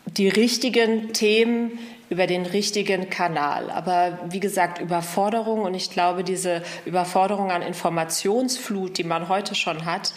[0.07, 3.71] die richtigen Themen über den richtigen Kanal.
[3.71, 9.85] Aber wie gesagt, Überforderung und ich glaube, diese Überforderung an Informationsflut, die man heute schon
[9.85, 10.13] hat,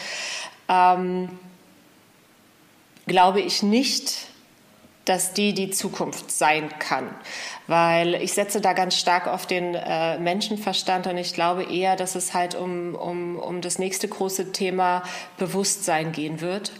[0.70, 1.30] ähm,
[3.07, 4.28] glaube ich nicht,
[5.05, 7.09] dass die die Zukunft sein kann.
[7.67, 12.15] Weil ich setze da ganz stark auf den äh, Menschenverstand und ich glaube eher, dass
[12.15, 15.03] es halt um, um, um das nächste große Thema
[15.38, 16.72] Bewusstsein gehen wird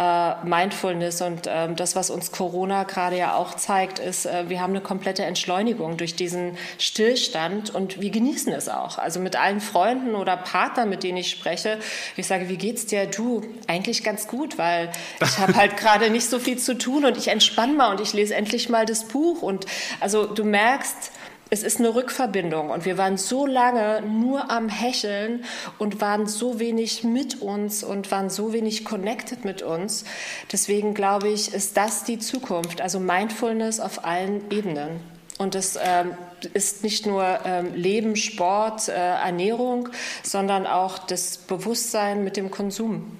[0.00, 4.62] äh, Mindfulness und äh, das, was uns Corona gerade ja auch zeigt, ist, äh, wir
[4.62, 8.96] haben eine komplette Entschleunigung durch diesen Stillstand und wir genießen es auch.
[8.96, 11.78] Also mit allen Freunden oder Partnern, mit denen ich spreche,
[12.16, 13.06] ich sage, wie geht's dir?
[13.06, 14.90] Du, eigentlich ganz gut, weil
[15.20, 18.14] ich habe halt gerade nicht so viel zu tun und ich entspanne mal und ich
[18.14, 19.66] lese endlich mal das Buch und
[20.00, 21.12] also du merkst,
[21.50, 25.44] es ist eine Rückverbindung und wir waren so lange nur am Hecheln
[25.78, 30.04] und waren so wenig mit uns und waren so wenig connected mit uns.
[30.52, 35.00] Deswegen glaube ich, ist das die Zukunft, also Mindfulness auf allen Ebenen.
[35.38, 36.12] Und das ähm,
[36.54, 39.88] ist nicht nur ähm, Leben, Sport, äh, Ernährung,
[40.22, 43.16] sondern auch das Bewusstsein mit dem Konsum.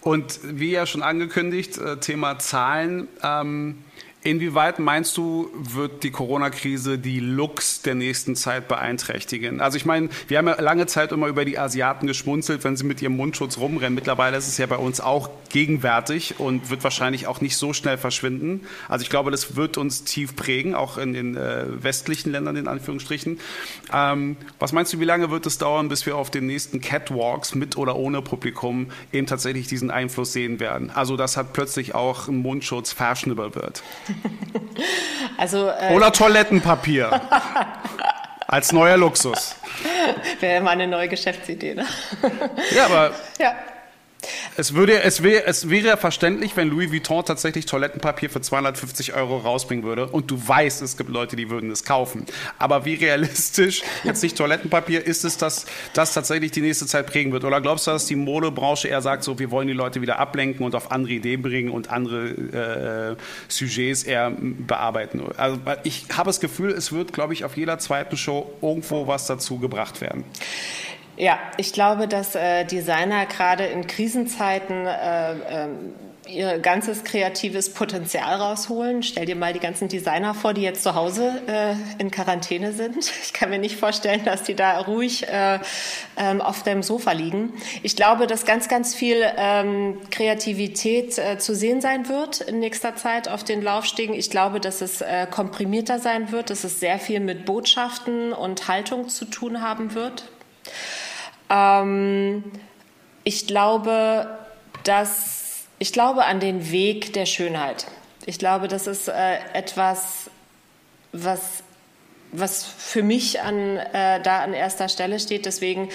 [0.00, 3.08] Und wie ja schon angekündigt, äh, Thema Zahlen.
[3.22, 3.82] Ähm
[4.22, 9.62] Inwieweit meinst du, wird die Corona-Krise die Looks der nächsten Zeit beeinträchtigen?
[9.62, 12.84] Also ich meine, wir haben ja lange Zeit immer über die Asiaten geschmunzelt, wenn sie
[12.84, 13.94] mit ihrem Mundschutz rumrennen.
[13.94, 17.96] Mittlerweile ist es ja bei uns auch gegenwärtig und wird wahrscheinlich auch nicht so schnell
[17.96, 18.66] verschwinden.
[18.88, 22.68] Also ich glaube, das wird uns tief prägen, auch in den äh, westlichen Ländern in
[22.68, 23.40] Anführungsstrichen.
[23.90, 27.54] Ähm, was meinst du, wie lange wird es dauern, bis wir auf den nächsten Catwalks
[27.54, 30.90] mit oder ohne Publikum eben tatsächlich diesen Einfluss sehen werden?
[30.90, 33.82] Also dass halt plötzlich auch ein Mundschutz fashionable wird.
[35.36, 37.20] Also, äh, Oder Toilettenpapier.
[38.46, 39.56] Als neuer Luxus.
[40.40, 41.86] Wäre mal eine neue Geschäftsidee, ne?
[42.74, 43.54] Ja, aber ja.
[44.56, 49.38] Es, würde, es, wär, es wäre verständlich, wenn Louis Vuitton tatsächlich Toilettenpapier für 250 Euro
[49.38, 52.26] rausbringen würde und du weißt, es gibt Leute, die würden es kaufen.
[52.58, 57.32] Aber wie realistisch, jetzt nicht Toilettenpapier, ist es, dass das tatsächlich die nächste Zeit prägen
[57.32, 57.44] wird?
[57.44, 60.64] Oder glaubst du, dass die Modebranche eher sagt, so, wir wollen die Leute wieder ablenken
[60.64, 63.16] und auf andere Ideen bringen und andere äh,
[63.48, 65.22] Sujets eher bearbeiten?
[65.36, 69.26] Also ich habe das Gefühl, es wird, glaube ich, auf jeder zweiten Show irgendwo was
[69.26, 70.24] dazu gebracht werden.
[71.20, 75.68] Ja, ich glaube, dass äh, Designer gerade in Krisenzeiten äh, äh,
[76.26, 79.02] ihr ganzes kreatives Potenzial rausholen.
[79.02, 83.12] Stell dir mal die ganzen Designer vor, die jetzt zu Hause äh, in Quarantäne sind.
[83.22, 85.58] Ich kann mir nicht vorstellen, dass die da ruhig äh,
[86.16, 87.52] ähm, auf dem Sofa liegen.
[87.82, 92.96] Ich glaube, dass ganz, ganz viel ähm, Kreativität äh, zu sehen sein wird in nächster
[92.96, 94.14] Zeit auf den Laufstegen.
[94.14, 98.68] Ich glaube, dass es äh, komprimierter sein wird, dass es sehr viel mit Botschaften und
[98.68, 100.24] Haltung zu tun haben wird.
[101.50, 102.44] Ähm,
[103.24, 104.38] ich glaube,
[104.84, 107.86] dass ich glaube an den Weg der Schönheit.
[108.26, 110.30] Ich glaube, das ist äh, etwas,
[111.12, 111.62] was
[112.32, 115.46] was für mich an, äh, da an erster Stelle steht.
[115.46, 115.88] Deswegen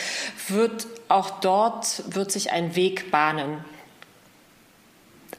[0.49, 3.64] wird auch dort wird sich ein Weg bahnen.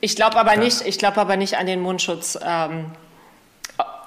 [0.01, 2.39] Ich glaube aber nicht, ich glaube aber nicht an den Mundschutz.
[2.43, 2.93] Ähm,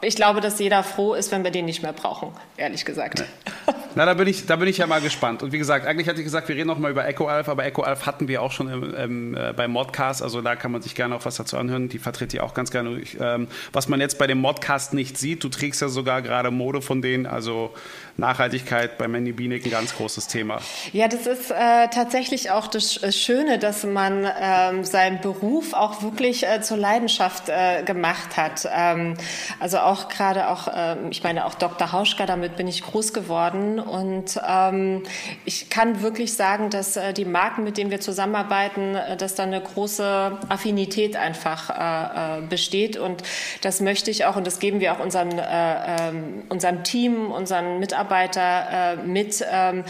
[0.01, 3.24] ich glaube, dass jeder froh ist, wenn wir den nicht mehr brauchen, ehrlich gesagt.
[3.68, 3.74] Nee.
[3.99, 5.43] Na, da bin, ich, da bin ich ja mal gespannt.
[5.43, 8.05] Und wie gesagt, eigentlich hatte ich gesagt, wir reden noch mal über EcoAlf, aber EcoAlf
[8.05, 11.17] hatten wir auch schon im, im, äh, beim Modcast, also da kann man sich gerne
[11.17, 11.89] auch was dazu anhören.
[11.89, 12.97] Die vertritt die auch ganz gerne.
[12.97, 16.49] Ich, ähm, was man jetzt bei dem Modcast nicht sieht, du trägst ja sogar gerade
[16.49, 17.73] Mode von denen, also
[18.15, 20.59] Nachhaltigkeit bei Mandy Bienig ein ganz großes Thema.
[20.93, 26.03] Ja, das ist äh, tatsächlich auch das äh, Schöne, dass man ähm, seinen Beruf auch
[26.03, 28.65] wirklich äh, zur Leidenschaft äh, gemacht hat.
[28.73, 29.15] Ähm,
[29.59, 31.91] also auch gerade auch, äh, ich meine auch Dr.
[31.91, 35.03] Hauschka, damit bin ich groß geworden und ähm,
[35.45, 39.43] ich kann wirklich sagen, dass äh, die Marken, mit denen wir zusammenarbeiten, äh, dass da
[39.43, 43.23] eine große Affinität einfach äh, äh besteht und
[43.61, 47.79] das möchte ich auch und das geben wir auch unseren, äh, ähm, unserem Team, unseren
[47.79, 49.83] Mitarbeiter äh, mit, ähm,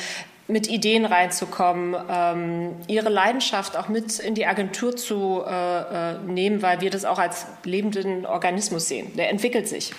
[0.47, 6.81] mit Ideen reinzukommen, ähm, ihre Leidenschaft auch mit in die Agentur zu äh, nehmen, weil
[6.81, 9.15] wir das auch als lebenden Organismus sehen.
[9.15, 9.93] Der entwickelt sich.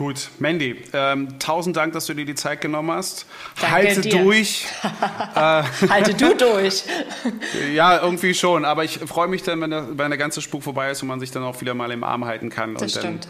[0.00, 3.26] Gut, Mandy, ähm, tausend Dank, dass du dir die Zeit genommen hast.
[3.60, 4.22] Danke Halte dir.
[4.22, 4.64] durch.
[5.34, 6.84] Halte du durch.
[7.74, 8.64] ja, irgendwie schon.
[8.64, 11.20] Aber ich freue mich dann, wenn der, wenn der ganze Spuk vorbei ist und man
[11.20, 12.72] sich dann auch wieder mal im Arm halten kann.
[12.72, 13.28] Das und stimmt.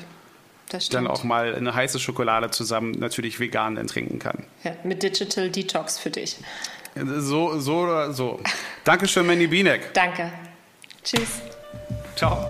[0.68, 4.44] Dann dann auch mal eine heiße Schokolade zusammen natürlich vegan dann trinken kann.
[4.62, 6.36] Ja, mit Digital Detox für dich.
[6.94, 8.38] So, so oder so.
[8.84, 9.92] Dankeschön, Mandy Bienek.
[9.92, 10.30] Danke.
[11.02, 11.40] Tschüss.
[12.14, 12.48] Ciao.